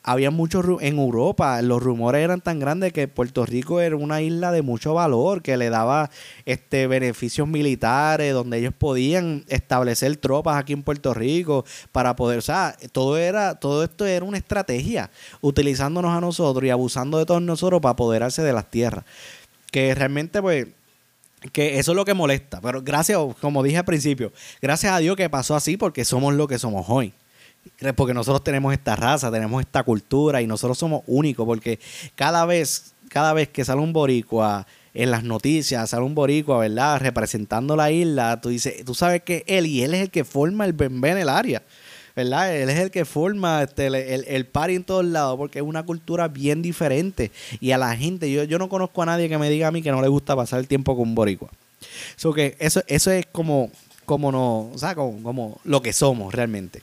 había 0.03 0.31
muchos 0.31 0.65
en 0.81 0.99
Europa, 0.99 1.63
los 1.63 1.83
rumores 1.83 2.23
eran 2.23 2.41
tan 2.41 2.59
grandes 2.59 2.93
que 2.93 3.07
Puerto 3.09 3.47
Rico 3.47 3.81
era 3.81 3.97
una 3.97 4.21
isla 4.21 4.51
de 4.51 4.63
mucho 4.63 4.95
valor, 4.95 5.43
que 5.43 5.57
le 5.57 5.71
daba 5.71 6.11
este 6.45 6.87
beneficios 6.87 7.47
militares, 7.47 8.35
donde 8.35 8.59
ellos 8.59 8.75
podían 8.77 9.45
establecer 9.49 10.17
tropas 10.17 10.57
aquí 10.57 10.73
en 10.73 10.83
Puerto 10.83 11.15
Rico 11.15 11.65
para 11.93 12.17
poder, 12.17 12.39
o 12.39 12.43
sea, 12.43 12.77
todo 12.91 13.17
era 13.17 13.55
todo 13.57 13.85
esto 13.85 14.05
era 14.05 14.25
una 14.25 14.39
estrategia, 14.39 15.11
utilizándonos 15.41 16.17
a 16.17 16.21
nosotros 16.21 16.65
y 16.65 16.71
abusando 16.71 17.19
de 17.19 17.27
todos 17.27 17.43
nosotros 17.43 17.81
para 17.81 17.93
apoderarse 17.93 18.43
de 18.43 18.53
las 18.53 18.71
tierras. 18.71 19.05
Que 19.71 19.95
realmente 19.95 20.43
pues 20.43 20.67
que 21.53 21.79
eso 21.79 21.93
es 21.93 21.97
lo 21.97 22.05
que 22.05 22.15
molesta, 22.15 22.61
pero 22.61 22.83
gracias, 22.83 23.19
como 23.41 23.63
dije 23.63 23.79
al 23.79 23.85
principio, 23.85 24.33
gracias 24.61 24.93
a 24.93 24.99
Dios 24.99 25.17
que 25.17 25.29
pasó 25.31 25.57
así 25.57 25.77
porque 25.77 26.05
somos 26.05 26.35
lo 26.35 26.47
que 26.47 26.59
somos 26.59 26.87
hoy 26.89 27.13
porque 27.97 28.15
nosotros 28.15 28.45
tenemos 28.45 28.73
esta 28.73 28.97
raza, 28.97 29.31
tenemos 29.31 29.61
esta 29.61 29.83
cultura 29.83 30.41
y 30.43 30.47
nosotros 30.47 30.79
somos 30.79 31.03
únicos 31.07 31.47
porque 31.47 31.81
cada 32.15 32.47
vez, 32.47 32.95
cada 33.09 33.33
vez 33.33 33.49
que 33.49 33.65
sale 33.65 33.81
un 33.81 33.93
boricua 33.93 34.67
en 34.95 35.11
las 35.11 35.25
noticias, 35.25 35.91
sale 35.91 36.05
un 36.05 36.15
boricua, 36.15 36.59
¿verdad? 36.59 37.01
Representando 37.01 37.77
la 37.77 37.91
isla, 37.91 38.41
tú 38.41 38.51
dices, 38.51 38.85
tú 38.85 38.95
sabes 38.95 39.23
que 39.23 39.45
él 39.47 39.67
y 39.67 39.83
él 39.83 39.95
es 39.95 40.03
el 40.03 40.11
que 40.11 40.25
forma 40.25 40.65
el 40.65 40.73
bebé 40.73 41.11
en 41.11 41.19
el 41.19 41.29
área. 41.29 41.63
¿verdad? 42.15 42.55
Él 42.55 42.69
es 42.69 42.79
el 42.79 42.91
que 42.91 43.07
forma 43.07 43.63
este, 43.63 43.87
el, 43.87 43.97
el, 43.97 44.47
party 44.47 44.75
en 44.75 44.85
todos 44.85 45.05
lados 45.05 45.39
porque 45.39 45.61
es 45.61 45.65
una 45.65 45.83
cultura 45.83 46.29
bien 46.29 46.61
diferente. 46.61 47.31
Y 47.59 47.71
a 47.71 47.79
la 47.79 47.97
gente, 47.97 48.31
yo, 48.31 48.45
yo 48.45 48.59
no 48.59 48.69
conozco 48.69 49.03
a 49.03 49.07
nadie 49.07 49.31
que 49.31 49.39
me 49.39 49.49
diga 49.49 49.69
a 49.69 49.71
mí 49.71 49.81
que 49.81 49.91
no 49.91 50.03
le 50.03 50.09
gusta 50.09 50.37
pasar 50.37 50.61
el 50.61 50.69
tiempo 50.69 50.95
con 50.95 51.09
un 51.09 51.15
boricua. 51.15 51.49
que 52.35 52.57
eso, 52.59 52.83
eso 52.87 53.11
es 53.11 53.25
como, 53.33 53.71
como, 54.05 54.31
no, 54.31 54.71
o 54.75 54.79
sea, 54.79 54.95
como 54.95 55.59
lo 55.65 55.81
que 55.81 55.95
somos 55.95 56.35
realmente. 56.35 56.83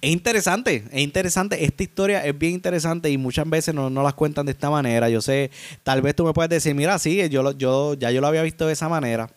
Es 0.00 0.10
interesante, 0.10 0.84
es 0.90 1.00
interesante. 1.00 1.64
Esta 1.64 1.82
historia 1.82 2.24
es 2.24 2.36
bien 2.38 2.54
interesante 2.54 3.10
y 3.10 3.18
muchas 3.18 3.48
veces 3.48 3.74
no, 3.74 3.90
las 3.90 4.14
cuentan 4.14 4.46
de 4.46 4.52
esta 4.52 4.70
manera. 4.70 5.08
Yo 5.08 5.20
sé, 5.20 5.50
tal 5.82 6.02
vez 6.02 6.14
tú 6.14 6.24
me 6.24 6.32
puedes 6.32 6.50
decir, 6.50 6.74
mira, 6.74 6.98
sí, 6.98 7.28
yo, 7.28 7.52
yo 7.52 7.94
ya 7.94 8.10
yo 8.10 8.20
lo 8.20 8.26
había 8.26 8.42
visto 8.42 8.66
de 8.66 8.72
esa 8.72 8.88
manera. 8.88 9.30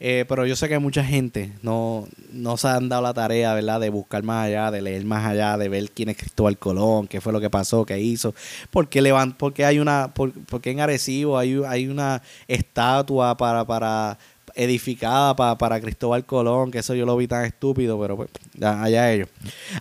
Eh, 0.00 0.24
pero 0.28 0.44
yo 0.44 0.56
sé 0.56 0.68
que 0.68 0.78
mucha 0.78 1.04
gente 1.04 1.52
no, 1.62 2.08
no 2.32 2.56
se 2.56 2.66
han 2.66 2.88
dado 2.88 3.02
la 3.02 3.14
tarea, 3.14 3.54
¿verdad? 3.54 3.80
De 3.80 3.90
buscar 3.90 4.22
más 4.24 4.46
allá, 4.46 4.70
de 4.70 4.82
leer 4.82 5.04
más 5.04 5.24
allá, 5.24 5.56
de 5.56 5.68
ver 5.68 5.88
quién 5.92 6.08
es 6.08 6.16
Cristóbal 6.16 6.58
Colón, 6.58 7.06
qué 7.06 7.20
fue 7.20 7.32
lo 7.32 7.40
que 7.40 7.48
pasó, 7.48 7.86
qué 7.86 8.00
hizo. 8.00 8.34
¿Por 8.70 8.88
qué, 8.88 9.14
porque 9.38 9.64
hay 9.64 9.78
una, 9.78 10.12
por, 10.12 10.32
porque 10.32 10.72
en 10.72 10.80
Arecibo 10.80 11.38
hay, 11.38 11.60
hay 11.66 11.86
una 11.86 12.22
estatua 12.48 13.36
para, 13.36 13.64
para 13.64 14.18
edificada 14.54 15.34
para 15.34 15.80
Cristóbal 15.80 16.24
Colón, 16.24 16.70
que 16.70 16.78
eso 16.78 16.94
yo 16.94 17.06
lo 17.06 17.16
vi 17.16 17.26
tan 17.26 17.44
estúpido, 17.44 18.00
pero 18.00 18.16
pues, 18.16 18.30
allá 18.60 19.12
ellos. 19.12 19.28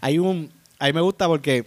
Hay 0.01 0.19
un, 0.19 0.51
a 0.79 0.87
mí 0.87 0.93
me 0.93 1.01
gusta 1.01 1.27
porque 1.27 1.65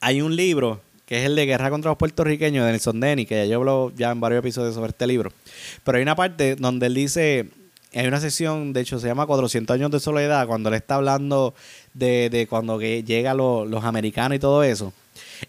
hay 0.00 0.20
un 0.20 0.34
libro 0.34 0.80
que 1.06 1.20
es 1.20 1.26
el 1.26 1.36
de 1.36 1.46
Guerra 1.46 1.70
contra 1.70 1.90
los 1.90 1.98
puertorriqueños 1.98 2.66
de 2.66 2.72
Nelson 2.72 2.98
Denny, 2.98 3.26
que 3.26 3.36
ya 3.36 3.44
yo 3.44 3.58
hablo 3.58 3.92
ya 3.96 4.10
en 4.10 4.20
varios 4.20 4.40
episodios 4.40 4.74
sobre 4.74 4.90
este 4.90 5.06
libro. 5.06 5.30
Pero 5.84 5.98
hay 5.98 6.02
una 6.02 6.16
parte 6.16 6.56
donde 6.56 6.86
él 6.86 6.94
dice, 6.94 7.48
hay 7.94 8.06
una 8.08 8.20
sesión, 8.20 8.72
de 8.72 8.80
hecho 8.80 8.98
se 8.98 9.06
llama 9.06 9.24
400 9.24 9.72
años 9.72 9.90
de 9.92 10.00
soledad, 10.00 10.46
cuando 10.48 10.68
él 10.68 10.74
está 10.74 10.96
hablando 10.96 11.54
de, 11.94 12.28
de 12.28 12.48
cuando 12.48 12.80
llegan 12.80 13.36
los 13.36 13.84
americanos 13.84 14.36
y 14.36 14.40
todo 14.40 14.64
eso. 14.64 14.92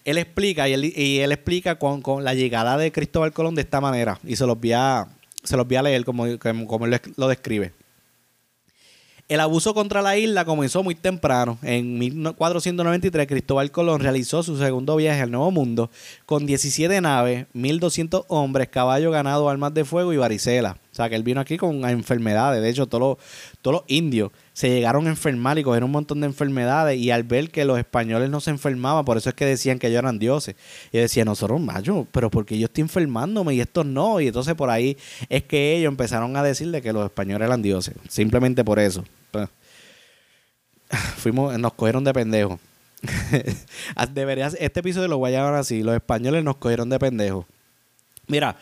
Él 0.06 0.20
explica, 0.20 0.70
y 0.70 0.74
él, 0.74 0.86
y 0.86 1.20
él 1.20 1.32
explica 1.32 1.80
con, 1.80 2.02
con, 2.02 2.24
la 2.24 2.36
llegada 2.36 2.78
de 2.78 2.92
Cristóbal 2.92 3.34
Colón 3.34 3.56
de 3.56 3.64
esta 3.64 3.82
manera, 3.82 4.20
y 4.24 4.36
se 4.36 4.46
los 4.46 4.60
voy 4.60 4.74
a, 4.74 5.08
se 5.48 5.58
los 5.58 5.68
voy 5.68 5.78
a 5.78 5.82
leer 5.82 6.06
como, 6.06 6.26
como, 6.40 6.86
él 6.86 7.00
lo 7.16 7.28
describe. 7.28 7.74
El 9.30 9.42
abuso 9.42 9.74
contra 9.74 10.02
la 10.02 10.18
isla 10.18 10.46
comenzó 10.46 10.84
muy 10.84 10.96
temprano. 10.96 11.58
En 11.62 11.98
1493 12.00 13.28
Cristóbal 13.28 13.72
Colón 13.72 14.00
realizó 14.00 14.42
su 14.42 14.58
segundo 14.58 14.96
viaje 14.96 15.22
al 15.22 15.32
Nuevo 15.32 15.52
Mundo 15.52 15.90
con 16.26 16.46
17 16.46 17.02
naves, 17.02 17.46
1200 17.54 18.24
hombres, 18.30 18.70
caballos 18.70 19.12
ganados, 19.12 19.50
armas 19.50 19.74
de 19.74 19.84
fuego 19.84 20.14
y 20.14 20.18
varicela. 20.18 20.78
O 20.98 21.00
sea, 21.00 21.10
que 21.10 21.16
él 21.16 21.22
vino 21.22 21.40
aquí 21.40 21.58
con 21.58 21.88
enfermedades. 21.88 22.60
De 22.60 22.70
hecho, 22.72 22.88
todos 22.88 23.00
los, 23.00 23.18
todos 23.62 23.82
los 23.82 23.84
indios 23.86 24.32
se 24.54 24.68
llegaron 24.68 25.06
a 25.06 25.12
enfermar 25.12 25.60
y 25.60 25.64
cogieron 25.64 25.90
un 25.90 25.92
montón 25.92 26.22
de 26.22 26.26
enfermedades. 26.26 26.98
Y 26.98 27.12
al 27.12 27.22
ver 27.22 27.52
que 27.52 27.66
los 27.66 27.78
españoles 27.78 28.32
no 28.32 28.42
se 28.42 28.50
enfermaban, 28.50 29.06
por 29.06 29.16
eso 29.16 29.30
es 29.30 29.36
que 29.36 29.46
decían 29.46 29.78
que 29.78 29.90
ellos 29.90 30.00
eran 30.00 30.18
dioses. 30.18 30.56
Y 30.92 30.98
decían, 30.98 31.26
nosotros, 31.26 31.62
macho, 31.62 32.08
pero 32.12 32.32
porque 32.32 32.58
yo 32.58 32.66
estoy 32.66 32.82
enfermándome 32.82 33.54
y 33.54 33.62
estos 33.62 33.86
no. 33.86 34.20
Y 34.20 34.26
entonces 34.26 34.56
por 34.56 34.72
ahí 34.72 34.98
es 35.30 35.44
que 35.44 35.78
ellos 35.78 35.92
empezaron 35.92 36.36
a 36.36 36.42
decirle 36.42 36.82
que 36.82 36.92
los 36.92 37.06
españoles 37.06 37.46
eran 37.46 37.62
dioses. 37.62 37.94
Simplemente 38.10 38.66
por 38.66 38.80
eso. 38.80 39.06
Pues, 39.30 39.48
fuimos, 41.18 41.60
nos 41.60 41.74
cogieron 41.76 42.04
de 42.04 42.14
pendejos. 42.14 42.60
Deberías, 44.16 44.58
este 44.60 44.80
episodio 44.80 45.10
lo 45.10 45.20
voy 45.20 45.30
a 45.30 45.38
llamar 45.38 45.54
así. 45.54 45.84
Los 45.84 45.94
españoles 45.94 46.44
nos 46.44 46.56
cogieron 46.56 46.90
de 46.90 46.98
pendejos. 46.98 47.46
Mira, 48.28 48.58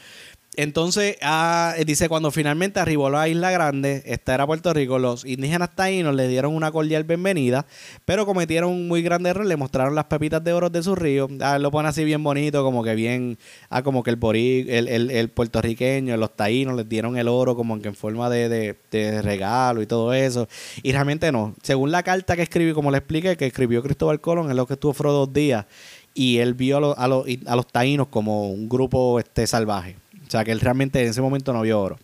entonces, 0.58 1.18
ah, 1.22 1.76
dice, 1.86 2.08
cuando 2.08 2.32
finalmente 2.32 2.80
arribó 2.80 3.08
a 3.08 3.10
la 3.10 3.28
Isla 3.28 3.52
Grande, 3.52 4.04
esta 4.06 4.34
era 4.34 4.48
Puerto 4.48 4.74
Rico, 4.74 5.00
los 5.00 5.26
indígenas 5.26 5.76
taínos 5.76 6.16
le 6.16 6.28
dieron 6.28 6.56
una 6.56 6.72
cordial 6.72 7.04
bienvenida, 7.04 7.66
pero 8.06 8.26
cometieron 8.26 8.72
un 8.72 8.88
muy 8.88 9.02
grande 9.02 9.30
error, 9.32 9.46
le 9.46 9.58
mostraron 9.58 9.96
las 9.96 10.06
pepitas 10.06 10.44
de 10.44 10.54
oro 10.54 10.70
de 10.70 10.82
su 10.82 10.96
río, 10.96 11.28
ah, 11.42 11.60
lo 11.60 11.72
pone 11.72 11.90
así 11.90 12.04
bien 12.04 12.24
bonito, 12.24 12.64
como 12.64 12.84
que 12.84 12.96
bien, 12.96 13.38
ah, 13.70 13.84
como 13.84 14.04
que 14.04 14.12
el, 14.12 14.16
borí, 14.16 14.66
el, 14.70 15.12
el, 15.12 15.30
puertorriqueño, 15.30 16.16
los 16.18 16.36
taínos 16.36 16.76
les 16.76 16.88
dieron 16.88 17.18
el 17.18 17.28
oro 17.28 17.56
como 17.56 17.80
que 17.82 17.90
en 17.90 17.96
forma 17.96 18.30
de, 18.30 18.76
regalo 19.24 19.82
y 19.82 19.88
todo 19.88 20.14
eso, 20.14 20.48
y 20.84 20.92
realmente 20.92 21.32
no. 21.32 21.56
Según 21.64 21.92
la 21.92 22.04
carta 22.04 22.36
que 22.36 22.44
escribí, 22.44 22.74
como 22.74 22.92
le 22.92 22.98
expliqué, 23.00 23.36
que 23.36 23.48
escribió 23.48 23.84
Cristóbal 23.84 24.22
Colón, 24.22 24.50
es 24.50 24.56
lo 24.56 24.66
que 24.66 24.74
estuvo 24.74 24.94
fueron 24.94 25.16
dos 25.16 25.34
días, 25.34 25.66
y 26.14 26.38
él 26.38 26.54
vio 26.54 26.78
a, 26.78 27.04
a, 27.04 27.08
los, 27.08 27.26
a 27.46 27.56
los 27.56 27.68
taínos 27.68 28.08
como 28.08 28.50
un 28.50 28.70
grupo 28.70 29.20
este 29.20 29.46
salvaje. 29.48 30.05
O 30.28 30.30
sea, 30.30 30.44
que 30.44 30.52
él 30.52 30.60
realmente 30.60 31.02
en 31.02 31.10
ese 31.10 31.22
momento 31.22 31.54
no 31.54 31.62
vio 31.62 31.80
oro. 31.80 31.98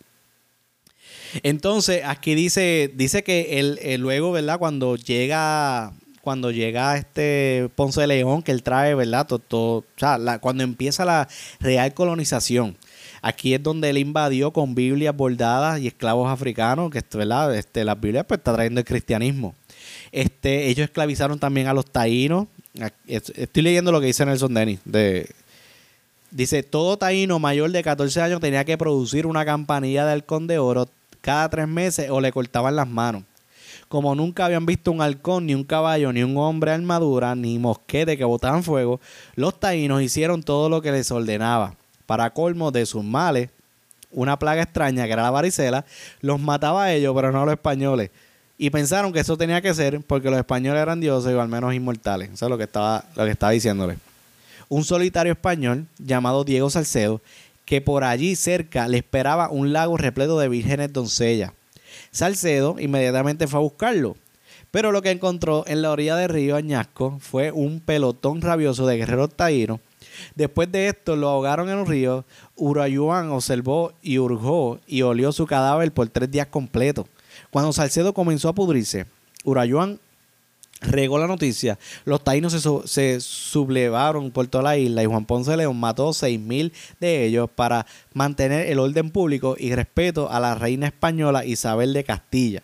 Entonces, 1.44 2.02
aquí 2.06 2.36
dice, 2.36 2.92
dice 2.94 3.24
que 3.24 3.60
él, 3.60 3.80
eh, 3.82 3.98
luego, 3.98 4.32
¿verdad? 4.32 4.60
Cuando 4.60 4.96
llega, 4.96 5.94
cuando 6.22 6.52
llega 6.52 6.98
este 6.98 7.70
Ponce 7.76 8.02
de 8.02 8.08
León, 8.08 8.44
que 8.44 8.52
él 8.52 8.64
trae, 8.64 8.96
¿verdad? 8.96 9.26
Todo, 9.26 9.78
o 9.78 9.86
sea, 9.96 10.40
cuando 10.40 10.64
empieza 10.64 11.06
la 11.06 11.28
real 11.60 11.94
colonización. 11.94 12.78
Aquí 13.24 13.54
es 13.54 13.62
donde 13.62 13.92
él 13.92 14.00
invadió 14.00 14.52
con 14.52 14.74
Biblias 14.74 15.16
bordadas 15.16 15.80
y 15.80 15.88
esclavos 15.88 16.30
africanos, 16.30 16.90
que 16.90 17.04
¿verdad? 17.16 17.56
Este, 17.56 17.86
las 17.86 18.00
Biblias 18.00 18.26
pues 18.28 18.40
está 18.40 18.54
trayendo 18.54 18.80
el 18.80 18.86
cristianismo. 18.86 19.54
Este, 20.12 20.68
ellos 20.68 20.86
esclavizaron 20.86 21.38
también 21.38 21.68
a 21.68 21.74
los 21.74 21.86
taínos. 21.86 22.48
Estoy 23.06 23.62
leyendo 23.62 23.92
lo 23.92 24.00
que 24.00 24.08
dice 24.08 24.26
Nelson 24.26 24.54
Dennis 24.54 24.80
de 24.86 25.30
Dice, 26.32 26.64
todo 26.64 26.98
taíno 26.98 27.40
mayor 27.40 27.72
de 27.72 27.84
14 27.84 28.22
años 28.22 28.40
tenía 28.40 28.64
que 28.64 28.78
producir 28.78 29.28
una 29.28 29.44
campanilla 29.44 30.06
de 30.06 30.14
halcón 30.14 30.48
de 30.48 30.60
oro 30.60 30.88
cada 31.20 31.50
tres 31.50 31.68
meses 31.68 32.10
o 32.10 32.22
le 32.22 32.32
cortaban 32.32 32.78
las 32.78 32.88
manos. 32.88 33.24
Como 33.90 34.16
nunca 34.16 34.46
habían 34.46 34.66
visto 34.66 34.94
un 34.94 35.02
halcón, 35.02 35.46
ni 35.46 35.54
un 35.54 35.66
caballo, 35.66 36.14
ni 36.14 36.24
un 36.24 36.38
hombre 36.38 36.72
armadura, 36.72 37.36
ni 37.36 37.60
mosquete 37.60 38.18
que 38.18 38.24
botaban 38.24 38.64
fuego, 38.64 39.02
los 39.36 39.60
taínos 39.60 40.02
hicieron 40.02 40.42
todo 40.42 40.70
lo 40.70 40.82
que 40.82 40.94
les 40.94 41.12
ordenaba. 41.12 41.76
Para 42.06 42.30
colmo 42.30 42.72
de 42.72 42.86
sus 42.86 43.04
males, 43.04 43.50
una 44.10 44.40
plaga 44.40 44.62
extraña 44.62 45.06
que 45.08 45.12
era 45.12 45.24
la 45.24 45.32
varicela, 45.32 45.86
los 46.22 46.40
mataba 46.40 46.86
a 46.86 46.94
ellos, 46.94 47.14
pero 47.14 47.34
no 47.34 47.42
a 47.42 47.46
los 47.46 47.54
españoles. 47.54 48.10
Y 48.58 48.70
pensaron 48.70 49.12
que 49.12 49.20
eso 49.20 49.36
tenía 49.36 49.62
que 49.62 49.74
ser 49.74 50.00
porque 50.00 50.30
los 50.30 50.40
españoles 50.40 50.82
eran 50.82 51.02
dioses 51.02 51.34
o 51.34 51.42
al 51.42 51.50
menos 51.50 51.74
inmortales. 51.74 52.32
Eso 52.32 52.46
es 52.46 52.50
lo 52.50 52.58
que 52.58 52.64
estaba, 52.64 53.04
lo 53.18 53.26
que 53.26 53.32
estaba 53.32 53.52
diciéndole 53.52 53.98
un 54.72 54.86
solitario 54.86 55.34
español 55.34 55.88
llamado 55.98 56.46
Diego 56.46 56.70
Salcedo, 56.70 57.20
que 57.66 57.82
por 57.82 58.06
allí 58.06 58.38
cerca 58.38 58.88
le 58.88 59.00
esperaba 59.00 59.50
un 59.50 59.74
lago 59.74 59.98
repleto 59.98 60.40
de 60.40 60.48
vírgenes 60.48 60.94
doncellas. 60.94 61.52
Salcedo 62.10 62.78
inmediatamente 62.80 63.48
fue 63.48 63.60
a 63.60 63.64
buscarlo, 63.64 64.16
pero 64.72 64.94
lo 64.94 65.02
que 65.02 65.12
encontró 65.12 65.66
en 65.68 65.82
la 65.82 65.92
orilla 65.92 66.16
del 66.16 66.30
río 66.30 66.56
Añasco 66.56 67.18
fue 67.20 67.52
un 67.52 67.82
pelotón 67.82 68.40
rabioso 68.40 68.88
de 68.88 68.96
guerreros 68.96 69.36
taínos. 69.36 69.82
Después 70.36 70.72
de 70.72 70.88
esto 70.88 71.18
lo 71.18 71.28
ahogaron 71.28 71.70
en 71.70 71.80
un 71.80 71.88
río. 71.88 72.24
Urayuan 72.56 73.30
observó 73.32 73.92
y 74.02 74.20
urgó 74.20 74.80
y 74.88 75.02
olió 75.02 75.34
su 75.34 75.48
cadáver 75.48 75.92
por 75.92 76.08
tres 76.08 76.32
días 76.32 76.48
completos. 76.48 77.08
Cuando 77.50 77.74
Salcedo 77.74 78.14
comenzó 78.14 78.48
a 78.48 78.56
pudrirse, 78.56 79.06
Urayuan 79.44 80.00
regó 80.82 81.20
la 81.20 81.28
noticia, 81.28 81.78
los 82.06 82.24
taínos 82.24 82.54
se, 82.86 83.22
sublevaron 83.22 84.32
por 84.32 84.48
toda 84.48 84.64
la 84.64 84.78
isla 84.78 85.04
y 85.04 85.06
Juan 85.06 85.26
Ponce 85.26 85.56
León 85.56 85.80
mató 85.80 86.12
mil 86.40 86.74
de 87.00 87.26
ellos 87.26 87.50
para 87.54 87.86
mantener 88.14 88.68
el 88.68 88.80
orden 88.80 89.12
público 89.12 89.56
y 89.58 89.74
respeto 89.74 90.30
a 90.32 90.40
la 90.40 90.56
reina 90.56 90.88
española 90.88 91.46
Isabel 91.46 91.94
de 91.94 92.04
Castilla. 92.04 92.64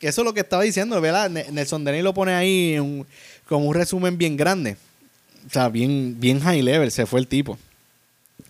Eso 0.00 0.22
es 0.22 0.24
lo 0.24 0.32
que 0.32 0.40
estaba 0.40 0.62
diciendo, 0.62 0.98
¿verdad? 1.00 1.28
Nelson 1.28 1.84
Denis 1.84 2.02
lo 2.02 2.14
pone 2.14 2.32
ahí 2.32 2.76
como 3.46 3.66
un 3.66 3.74
resumen 3.74 4.16
bien 4.16 4.36
grande. 4.36 4.76
O 5.46 5.50
sea, 5.52 5.68
bien, 5.68 6.16
bien 6.18 6.40
high 6.40 6.62
level 6.62 6.90
se 6.90 7.04
fue 7.04 7.20
el 7.20 7.26
tipo. 7.26 7.58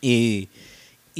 Y, 0.01 0.49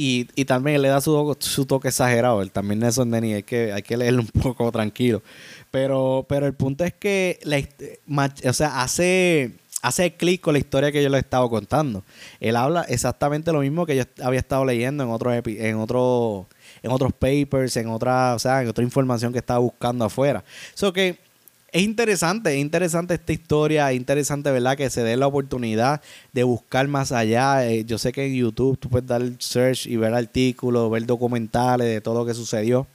y, 0.01 0.27
y 0.33 0.45
también 0.45 0.81
le 0.81 0.87
da 0.87 0.99
su, 0.99 1.37
su 1.39 1.67
toque 1.67 1.89
exagerado. 1.89 2.41
Él 2.41 2.49
también 2.49 2.79
Nelson 2.79 3.11
Denis, 3.11 3.35
hay 3.35 3.43
que, 3.43 3.71
hay 3.71 3.83
que 3.83 3.97
leerlo 3.97 4.21
un 4.21 4.27
poco 4.41 4.71
tranquilo. 4.71 5.21
Pero, 5.69 6.25
pero 6.27 6.47
el 6.47 6.53
punto 6.53 6.83
es 6.83 6.93
que 6.93 7.39
la, 7.43 7.61
o 8.49 8.53
sea, 8.53 8.81
hace, 8.81 9.51
hace 9.83 10.15
clic 10.15 10.41
con 10.41 10.53
la 10.53 10.59
historia 10.59 10.91
que 10.91 11.03
yo 11.03 11.09
le 11.09 11.17
he 11.17 11.19
estado 11.19 11.47
contando. 11.51 12.03
Él 12.39 12.55
habla 12.55 12.81
exactamente 12.89 13.51
lo 13.51 13.59
mismo 13.59 13.85
que 13.85 13.95
yo 13.95 14.03
había 14.23 14.39
estado 14.39 14.65
leyendo 14.65 15.03
en 15.03 15.11
otros 15.11 15.35
en 15.45 15.75
otro, 15.75 16.47
en 16.81 16.91
otros 16.91 17.13
papers, 17.13 17.77
en 17.77 17.87
otra, 17.87 18.33
o 18.33 18.39
sea, 18.39 18.63
en 18.63 18.69
otra 18.69 18.83
información 18.83 19.31
que 19.31 19.39
estaba 19.39 19.59
buscando 19.59 20.03
afuera. 20.03 20.43
Eso 20.73 20.91
que 20.91 21.19
es 21.71 21.81
interesante, 21.83 22.53
es 22.53 22.59
interesante 22.59 23.13
esta 23.13 23.31
historia, 23.31 23.91
es 23.91 23.97
interesante, 23.97 24.51
¿verdad? 24.51 24.75
Que 24.75 24.89
se 24.89 25.03
dé 25.03 25.15
la 25.15 25.27
oportunidad 25.27 26.01
de 26.33 26.43
buscar 26.43 26.87
más 26.87 27.11
allá. 27.13 27.65
Eh, 27.65 27.85
yo 27.85 27.97
sé 27.97 28.11
que 28.11 28.25
en 28.25 28.35
YouTube 28.35 28.77
tú 28.77 28.89
puedes 28.89 29.07
dar 29.07 29.21
search 29.39 29.87
y 29.87 29.95
ver 29.95 30.13
artículos, 30.13 30.91
ver 30.91 31.05
documentales 31.05 31.87
de 31.87 32.01
todo 32.01 32.19
lo 32.19 32.25
que 32.25 32.33
sucedió. 32.33 32.87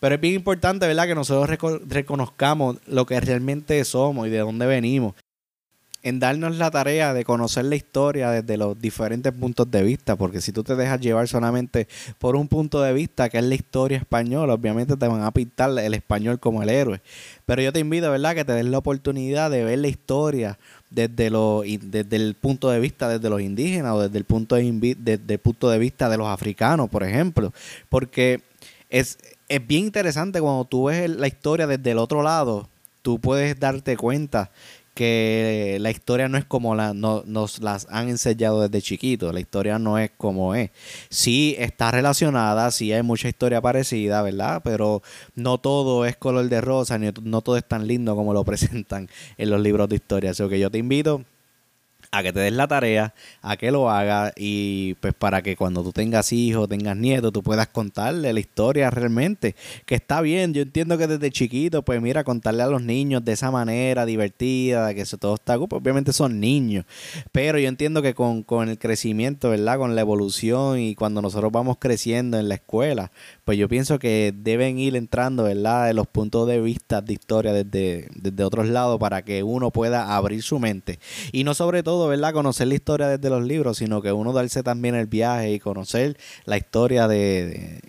Pero 0.00 0.14
es 0.14 0.20
bien 0.20 0.34
importante, 0.34 0.86
¿verdad? 0.86 1.06
Que 1.06 1.14
nosotros 1.14 1.58
reconozcamos 1.86 2.78
lo 2.86 3.04
que 3.04 3.20
realmente 3.20 3.84
somos 3.84 4.26
y 4.26 4.30
de 4.30 4.38
dónde 4.38 4.66
venimos 4.66 5.14
en 6.04 6.20
darnos 6.20 6.58
la 6.58 6.70
tarea 6.70 7.14
de 7.14 7.24
conocer 7.24 7.64
la 7.64 7.76
historia 7.76 8.30
desde 8.30 8.58
los 8.58 8.78
diferentes 8.78 9.32
puntos 9.32 9.70
de 9.70 9.82
vista, 9.82 10.16
porque 10.16 10.42
si 10.42 10.52
tú 10.52 10.62
te 10.62 10.76
dejas 10.76 11.00
llevar 11.00 11.26
solamente 11.28 11.88
por 12.18 12.36
un 12.36 12.46
punto 12.46 12.82
de 12.82 12.92
vista, 12.92 13.30
que 13.30 13.38
es 13.38 13.44
la 13.44 13.54
historia 13.54 13.96
española, 13.96 14.52
obviamente 14.52 14.98
te 14.98 15.08
van 15.08 15.22
a 15.22 15.30
pintar 15.30 15.70
el 15.78 15.94
español 15.94 16.38
como 16.38 16.62
el 16.62 16.68
héroe. 16.68 17.00
Pero 17.46 17.62
yo 17.62 17.72
te 17.72 17.80
invito, 17.80 18.10
¿verdad?, 18.10 18.34
que 18.34 18.44
te 18.44 18.52
des 18.52 18.66
la 18.66 18.76
oportunidad 18.76 19.50
de 19.50 19.64
ver 19.64 19.78
la 19.78 19.88
historia 19.88 20.58
desde, 20.90 21.30
lo, 21.30 21.62
desde 21.62 22.16
el 22.16 22.34
punto 22.34 22.68
de 22.68 22.80
vista 22.80 23.08
desde 23.08 23.30
los 23.30 23.40
indígenas 23.40 23.94
o 23.94 24.02
desde 24.02 24.18
el 24.18 24.24
punto 24.24 24.56
de, 24.56 24.96
desde 24.98 25.34
el 25.34 25.40
punto 25.40 25.70
de 25.70 25.78
vista 25.78 26.10
de 26.10 26.18
los 26.18 26.28
africanos, 26.28 26.90
por 26.90 27.02
ejemplo, 27.02 27.54
porque 27.88 28.42
es, 28.90 29.16
es 29.48 29.66
bien 29.66 29.86
interesante 29.86 30.38
cuando 30.42 30.66
tú 30.66 30.84
ves 30.84 31.08
la 31.08 31.28
historia 31.28 31.66
desde 31.66 31.92
el 31.92 31.98
otro 31.98 32.22
lado, 32.22 32.68
tú 33.00 33.18
puedes 33.18 33.58
darte 33.58 33.96
cuenta 33.96 34.50
que 34.94 35.76
la 35.80 35.90
historia 35.90 36.28
no 36.28 36.38
es 36.38 36.44
como 36.44 36.74
la, 36.74 36.94
nos 36.94 37.60
las 37.60 37.86
han 37.90 38.08
enseñado 38.08 38.62
desde 38.62 38.80
chiquito, 38.80 39.32
la 39.32 39.40
historia 39.40 39.78
no 39.78 39.98
es 39.98 40.12
como 40.16 40.54
es. 40.54 40.70
Sí 41.10 41.56
está 41.58 41.90
relacionada, 41.90 42.70
sí 42.70 42.92
hay 42.92 43.02
mucha 43.02 43.28
historia 43.28 43.60
parecida, 43.60 44.22
¿verdad? 44.22 44.62
Pero 44.64 45.02
no 45.34 45.58
todo 45.58 46.06
es 46.06 46.16
color 46.16 46.48
de 46.48 46.60
rosa, 46.60 46.98
ni 46.98 47.10
no 47.22 47.42
todo 47.42 47.56
es 47.56 47.66
tan 47.66 47.86
lindo 47.86 48.14
como 48.16 48.32
lo 48.32 48.44
presentan 48.44 49.08
en 49.36 49.50
los 49.50 49.60
libros 49.60 49.88
de 49.88 49.96
historia. 49.96 50.30
Así 50.30 50.48
que 50.48 50.58
yo 50.58 50.70
te 50.70 50.78
invito 50.78 51.24
a 52.14 52.22
que 52.22 52.32
te 52.32 52.40
des 52.40 52.52
la 52.52 52.68
tarea, 52.68 53.12
a 53.42 53.56
que 53.56 53.72
lo 53.72 53.90
hagas 53.90 54.32
y 54.36 54.94
pues 54.94 55.14
para 55.14 55.42
que 55.42 55.56
cuando 55.56 55.82
tú 55.82 55.92
tengas 55.92 56.32
hijos, 56.32 56.68
tengas 56.68 56.96
nietos, 56.96 57.32
tú 57.32 57.42
puedas 57.42 57.66
contarle 57.66 58.32
la 58.32 58.38
historia 58.38 58.88
realmente, 58.88 59.56
que 59.84 59.96
está 59.96 60.20
bien, 60.20 60.54
yo 60.54 60.62
entiendo 60.62 60.96
que 60.96 61.08
desde 61.08 61.30
chiquito, 61.32 61.82
pues 61.82 62.00
mira, 62.00 62.22
contarle 62.22 62.62
a 62.62 62.68
los 62.68 62.82
niños 62.82 63.24
de 63.24 63.32
esa 63.32 63.50
manera 63.50 64.06
divertida, 64.06 64.94
que 64.94 65.00
eso 65.00 65.18
todo 65.18 65.34
está, 65.34 65.58
pues 65.58 65.72
obviamente 65.72 66.12
son 66.12 66.38
niños, 66.38 66.84
pero 67.32 67.58
yo 67.58 67.68
entiendo 67.68 68.00
que 68.00 68.14
con, 68.14 68.44
con 68.44 68.68
el 68.68 68.78
crecimiento, 68.78 69.50
¿verdad? 69.50 69.78
Con 69.78 69.96
la 69.96 70.00
evolución 70.00 70.78
y 70.78 70.94
cuando 70.94 71.20
nosotros 71.20 71.50
vamos 71.50 71.78
creciendo 71.80 72.38
en 72.38 72.48
la 72.48 72.54
escuela, 72.54 73.10
pues 73.44 73.58
yo 73.58 73.68
pienso 73.68 73.98
que 73.98 74.32
deben 74.36 74.78
ir 74.78 74.94
entrando, 74.94 75.44
¿verdad? 75.44 75.86
De 75.86 75.94
los 75.94 76.06
puntos 76.06 76.46
de 76.46 76.60
vista 76.60 77.00
de 77.00 77.12
historia 77.12 77.52
desde, 77.52 78.08
desde 78.14 78.44
otros 78.44 78.68
lados 78.68 79.00
para 79.00 79.22
que 79.22 79.42
uno 79.42 79.72
pueda 79.72 80.14
abrir 80.14 80.44
su 80.44 80.60
mente 80.60 81.00
y 81.32 81.42
no 81.42 81.54
sobre 81.54 81.82
todo 81.82 82.03
¿verdad? 82.08 82.32
Conocer 82.32 82.68
la 82.68 82.74
historia 82.74 83.08
desde 83.08 83.30
los 83.30 83.44
libros, 83.44 83.78
sino 83.78 84.02
que 84.02 84.12
uno 84.12 84.32
darse 84.32 84.62
también 84.62 84.94
el 84.94 85.06
viaje 85.06 85.52
y 85.52 85.60
conocer 85.60 86.16
la 86.44 86.56
historia 86.56 87.08
de, 87.08 87.80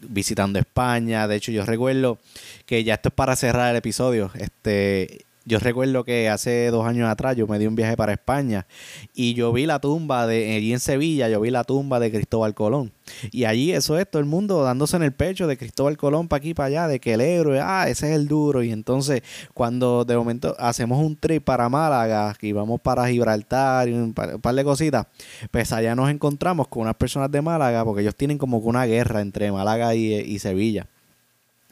visitando 0.00 0.58
España. 0.58 1.26
De 1.28 1.36
hecho, 1.36 1.52
yo 1.52 1.64
recuerdo 1.64 2.18
que 2.66 2.84
ya 2.84 2.94
esto 2.94 3.08
es 3.08 3.14
para 3.14 3.36
cerrar 3.36 3.70
el 3.70 3.76
episodio. 3.76 4.30
Este, 4.34 5.24
yo 5.44 5.58
recuerdo 5.58 6.04
que 6.04 6.28
hace 6.28 6.70
dos 6.70 6.86
años 6.86 7.08
atrás 7.08 7.36
yo 7.36 7.46
me 7.46 7.58
di 7.58 7.66
un 7.66 7.74
viaje 7.74 7.96
para 7.96 8.12
España 8.12 8.66
y 9.14 9.34
yo 9.34 9.52
vi 9.52 9.66
la 9.66 9.80
tumba 9.80 10.26
de 10.26 10.54
allí 10.54 10.72
en 10.72 10.80
Sevilla, 10.80 11.28
yo 11.28 11.40
vi 11.40 11.50
la 11.50 11.64
tumba 11.64 11.98
de 11.98 12.10
Cristóbal 12.10 12.54
Colón. 12.54 12.92
Y 13.30 13.44
allí 13.44 13.72
eso 13.72 13.98
es 13.98 14.08
todo 14.08 14.20
el 14.20 14.26
mundo 14.26 14.62
dándose 14.62 14.96
en 14.96 15.02
el 15.02 15.12
pecho 15.12 15.46
de 15.46 15.56
Cristóbal 15.56 15.96
Colón 15.96 16.28
para 16.28 16.38
aquí 16.38 16.54
para 16.54 16.66
allá, 16.68 16.88
de 16.88 17.00
que 17.00 17.14
el 17.14 17.20
héroe, 17.20 17.60
ah, 17.60 17.86
ese 17.88 18.10
es 18.10 18.16
el 18.16 18.28
duro. 18.28 18.62
Y 18.62 18.70
entonces 18.70 19.22
cuando 19.52 20.04
de 20.04 20.16
momento 20.16 20.54
hacemos 20.58 21.04
un 21.04 21.16
trip 21.16 21.44
para 21.44 21.68
Málaga 21.68 22.36
y 22.40 22.52
vamos 22.52 22.80
para 22.80 23.08
Gibraltar 23.08 23.88
y 23.88 23.92
un 23.92 24.14
par, 24.14 24.54
de 24.54 24.64
cositas, 24.64 25.06
pues 25.50 25.72
allá 25.72 25.94
nos 25.96 26.10
encontramos 26.10 26.68
con 26.68 26.82
unas 26.82 26.94
personas 26.94 27.30
de 27.30 27.42
Málaga 27.42 27.84
porque 27.84 28.02
ellos 28.02 28.14
tienen 28.14 28.38
como 28.38 28.62
que 28.62 28.68
una 28.68 28.84
guerra 28.86 29.20
entre 29.20 29.50
Málaga 29.50 29.94
y 29.94 30.38
Sevilla. 30.38 30.86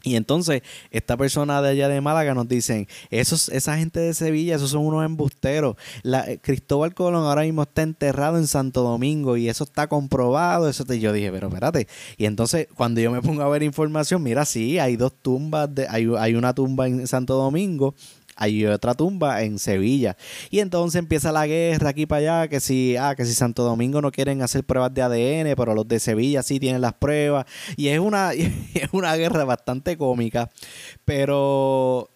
Y 0.02 0.16
entonces, 0.16 0.62
esta 0.90 1.16
persona 1.16 1.60
de 1.60 1.70
allá 1.70 1.88
de 1.88 2.00
Málaga 2.00 2.34
nos 2.34 2.48
dicen, 2.48 2.88
esos, 3.10 3.48
esa 3.50 3.76
gente 3.76 4.00
de 4.00 4.14
Sevilla, 4.14 4.56
esos 4.56 4.70
son 4.70 4.86
unos 4.86 5.04
embusteros. 5.04 5.76
La, 6.02 6.30
eh, 6.30 6.38
Cristóbal 6.42 6.94
Colón 6.94 7.24
ahora 7.24 7.42
mismo 7.42 7.62
está 7.62 7.82
enterrado 7.82 8.38
en 8.38 8.46
Santo 8.46 8.82
Domingo 8.82 9.36
y 9.36 9.48
eso 9.48 9.64
está 9.64 9.88
comprobado. 9.88 10.68
Eso 10.68 10.84
te, 10.84 10.98
yo 11.00 11.12
dije, 11.12 11.30
pero 11.30 11.48
espérate. 11.48 11.86
Y 12.16 12.24
entonces, 12.24 12.68
cuando 12.74 13.00
yo 13.00 13.10
me 13.10 13.20
pongo 13.20 13.42
a 13.42 13.48
ver 13.48 13.62
información, 13.62 14.22
mira, 14.22 14.44
sí, 14.44 14.78
hay 14.78 14.96
dos 14.96 15.12
tumbas, 15.20 15.74
de, 15.74 15.86
hay, 15.88 16.10
hay 16.18 16.34
una 16.34 16.54
tumba 16.54 16.86
en 16.86 17.06
Santo 17.06 17.34
Domingo 17.34 17.94
hay 18.40 18.64
otra 18.64 18.94
tumba 18.94 19.42
en 19.42 19.58
Sevilla. 19.58 20.16
Y 20.50 20.60
entonces 20.60 20.98
empieza 20.98 21.30
la 21.30 21.46
guerra 21.46 21.90
aquí 21.90 22.06
para 22.06 22.38
allá, 22.40 22.48
que 22.48 22.58
si, 22.58 22.96
ah, 22.96 23.14
que 23.14 23.26
si 23.26 23.34
Santo 23.34 23.62
Domingo 23.62 24.00
no 24.00 24.10
quieren 24.10 24.40
hacer 24.40 24.64
pruebas 24.64 24.92
de 24.94 25.02
ADN, 25.02 25.54
pero 25.56 25.74
los 25.74 25.86
de 25.86 26.00
Sevilla 26.00 26.42
sí 26.42 26.58
tienen 26.58 26.80
las 26.80 26.94
pruebas. 26.94 27.44
Y 27.76 27.88
es 27.88 28.00
una, 28.00 28.32
es 28.32 28.88
una 28.92 29.14
guerra 29.16 29.44
bastante 29.44 29.98
cómica. 29.98 30.50
Pero 31.04 32.08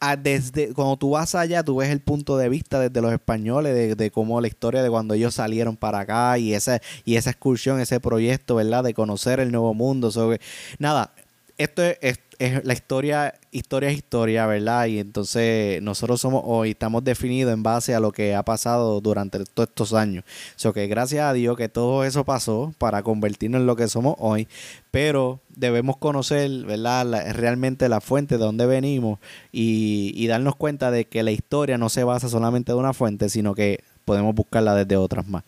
ah, 0.00 0.16
desde 0.16 0.74
cuando 0.74 0.98
tú 0.98 1.10
vas 1.10 1.34
allá, 1.34 1.62
tú 1.62 1.76
ves 1.76 1.88
el 1.88 2.00
punto 2.00 2.36
de 2.36 2.50
vista 2.50 2.78
desde 2.78 3.00
los 3.00 3.12
españoles, 3.12 3.96
de, 3.96 4.10
cómo 4.10 4.38
la 4.42 4.48
historia 4.48 4.82
de 4.82 4.90
cuando 4.90 5.14
ellos 5.14 5.34
salieron 5.34 5.78
para 5.78 6.00
acá 6.00 6.36
y 6.36 6.52
esa, 6.52 6.80
y 7.06 7.16
esa 7.16 7.30
excursión, 7.30 7.80
ese 7.80 8.00
proyecto, 8.00 8.56
¿verdad? 8.56 8.84
De 8.84 8.92
conocer 8.92 9.40
el 9.40 9.50
nuevo 9.50 9.72
mundo. 9.72 10.10
Sobre, 10.10 10.42
nada, 10.78 11.14
esto 11.60 11.82
es, 11.82 12.18
la 12.64 12.72
historia, 12.72 13.34
historia 13.52 13.90
es 13.90 13.96
historia, 13.96 14.46
¿verdad? 14.46 14.86
Y 14.86 14.98
entonces 14.98 15.82
nosotros 15.82 16.20
somos 16.20 16.42
hoy, 16.44 16.70
estamos 16.70 17.04
definidos 17.04 17.52
en 17.52 17.62
base 17.62 17.94
a 17.94 18.00
lo 18.00 18.12
que 18.12 18.34
ha 18.34 18.42
pasado 18.42 19.00
durante 19.00 19.42
todos 19.44 19.68
estos 19.68 19.92
años. 19.92 20.24
O 20.56 20.58
sea 20.58 20.72
que 20.72 20.86
gracias 20.86 21.24
a 21.24 21.32
Dios 21.32 21.56
que 21.56 21.68
todo 21.68 22.04
eso 22.04 22.24
pasó 22.24 22.72
para 22.78 23.02
convertirnos 23.02 23.60
en 23.60 23.66
lo 23.66 23.76
que 23.76 23.88
somos 23.88 24.14
hoy, 24.18 24.48
pero 24.90 25.40
debemos 25.48 25.96
conocer, 25.96 26.50
¿verdad? 26.64 27.32
realmente 27.32 27.88
la 27.88 28.00
fuente 28.00 28.38
de 28.38 28.44
donde 28.44 28.66
venimos 28.66 29.18
y, 29.52 30.12
y 30.14 30.26
darnos 30.26 30.56
cuenta 30.56 30.90
de 30.90 31.06
que 31.06 31.22
la 31.22 31.32
historia 31.32 31.78
no 31.78 31.88
se 31.88 32.04
basa 32.04 32.28
solamente 32.28 32.72
de 32.72 32.78
una 32.78 32.92
fuente, 32.92 33.28
sino 33.28 33.54
que 33.54 33.80
podemos 34.04 34.34
buscarla 34.34 34.74
desde 34.74 34.96
otras 34.96 35.26
más. 35.26 35.44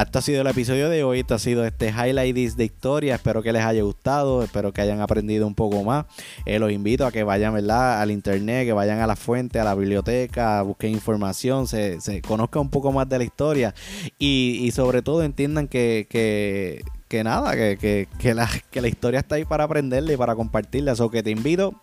Esto 0.00 0.20
ha 0.20 0.22
sido 0.22 0.42
el 0.42 0.46
episodio 0.46 0.88
de 0.88 1.02
hoy. 1.02 1.20
Esto 1.20 1.34
ha 1.34 1.38
sido 1.40 1.64
este 1.64 1.88
highlight 1.88 2.36
de 2.36 2.64
historia. 2.64 3.16
Espero 3.16 3.42
que 3.42 3.52
les 3.52 3.64
haya 3.64 3.82
gustado. 3.82 4.44
Espero 4.44 4.72
que 4.72 4.80
hayan 4.80 5.00
aprendido 5.00 5.44
un 5.44 5.56
poco 5.56 5.82
más. 5.82 6.06
Eh, 6.46 6.60
los 6.60 6.70
invito 6.70 7.04
a 7.04 7.10
que 7.10 7.24
vayan 7.24 7.52
¿verdad? 7.52 8.00
al 8.00 8.12
internet, 8.12 8.64
que 8.64 8.72
vayan 8.72 9.00
a 9.00 9.08
la 9.08 9.16
fuente, 9.16 9.58
a 9.58 9.64
la 9.64 9.74
biblioteca, 9.74 10.62
busquen 10.62 10.92
información, 10.92 11.66
se, 11.66 12.00
se 12.00 12.22
conozcan 12.22 12.62
un 12.62 12.70
poco 12.70 12.92
más 12.92 13.08
de 13.08 13.18
la 13.18 13.24
historia 13.24 13.74
y, 14.18 14.60
y 14.62 14.70
sobre 14.70 15.02
todo 15.02 15.24
entiendan 15.24 15.66
que, 15.66 16.06
que 16.08 16.84
que 17.08 17.24
nada, 17.24 17.56
que, 17.56 18.08
que, 18.18 18.34
la, 18.34 18.48
que 18.70 18.80
la 18.80 18.88
historia 18.88 19.20
está 19.20 19.36
ahí 19.36 19.44
para 19.44 19.64
aprenderla 19.64 20.12
y 20.12 20.16
para 20.16 20.36
compartirla. 20.36 20.94
O 20.98 21.10
que 21.10 21.22
te 21.22 21.30
invito 21.30 21.74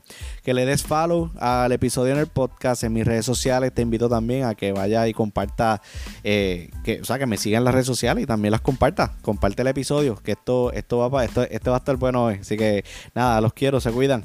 que 0.44 0.54
le 0.54 0.66
des 0.66 0.84
follow 0.84 1.32
al 1.40 1.72
episodio 1.72 2.14
en 2.14 2.20
el 2.20 2.28
podcast, 2.28 2.84
en 2.84 2.94
mis 2.94 3.06
redes 3.06 3.26
sociales. 3.26 3.74
Te 3.74 3.82
invito 3.82 4.08
también 4.08 4.46
a 4.46 4.56
que 4.56 4.72
vaya 4.72 5.08
y 5.08 5.14
comparta, 5.14 5.82
eh, 6.24 6.70
que, 6.84 7.02
o 7.02 7.06
sea, 7.06 7.18
que 7.18 7.26
me 7.26 7.38
sigan 7.38 7.64
las 7.64 7.74
redes 7.74 7.88
sociales 7.88 8.24
y 8.24 8.28
también 8.28 8.52
las 8.52 8.62
comparta. 8.62 9.14
Comparte 9.22 9.64
el 9.64 9.68
episodio, 9.70 10.16
que 10.16 10.34
esto, 10.34 10.72
esto 10.74 11.00
va 11.00 11.10
para, 11.10 11.26
esto, 11.26 11.44
esto 11.44 11.72
va 11.72 11.78
a 11.78 11.80
estar 11.80 11.96
bueno 11.98 12.26
hoy. 12.26 12.36
Así 12.42 12.58
que 12.58 12.86
nada, 13.16 13.42
los 13.42 13.54
quiero, 13.54 13.80
se 13.80 13.92
cuidan. 13.92 14.24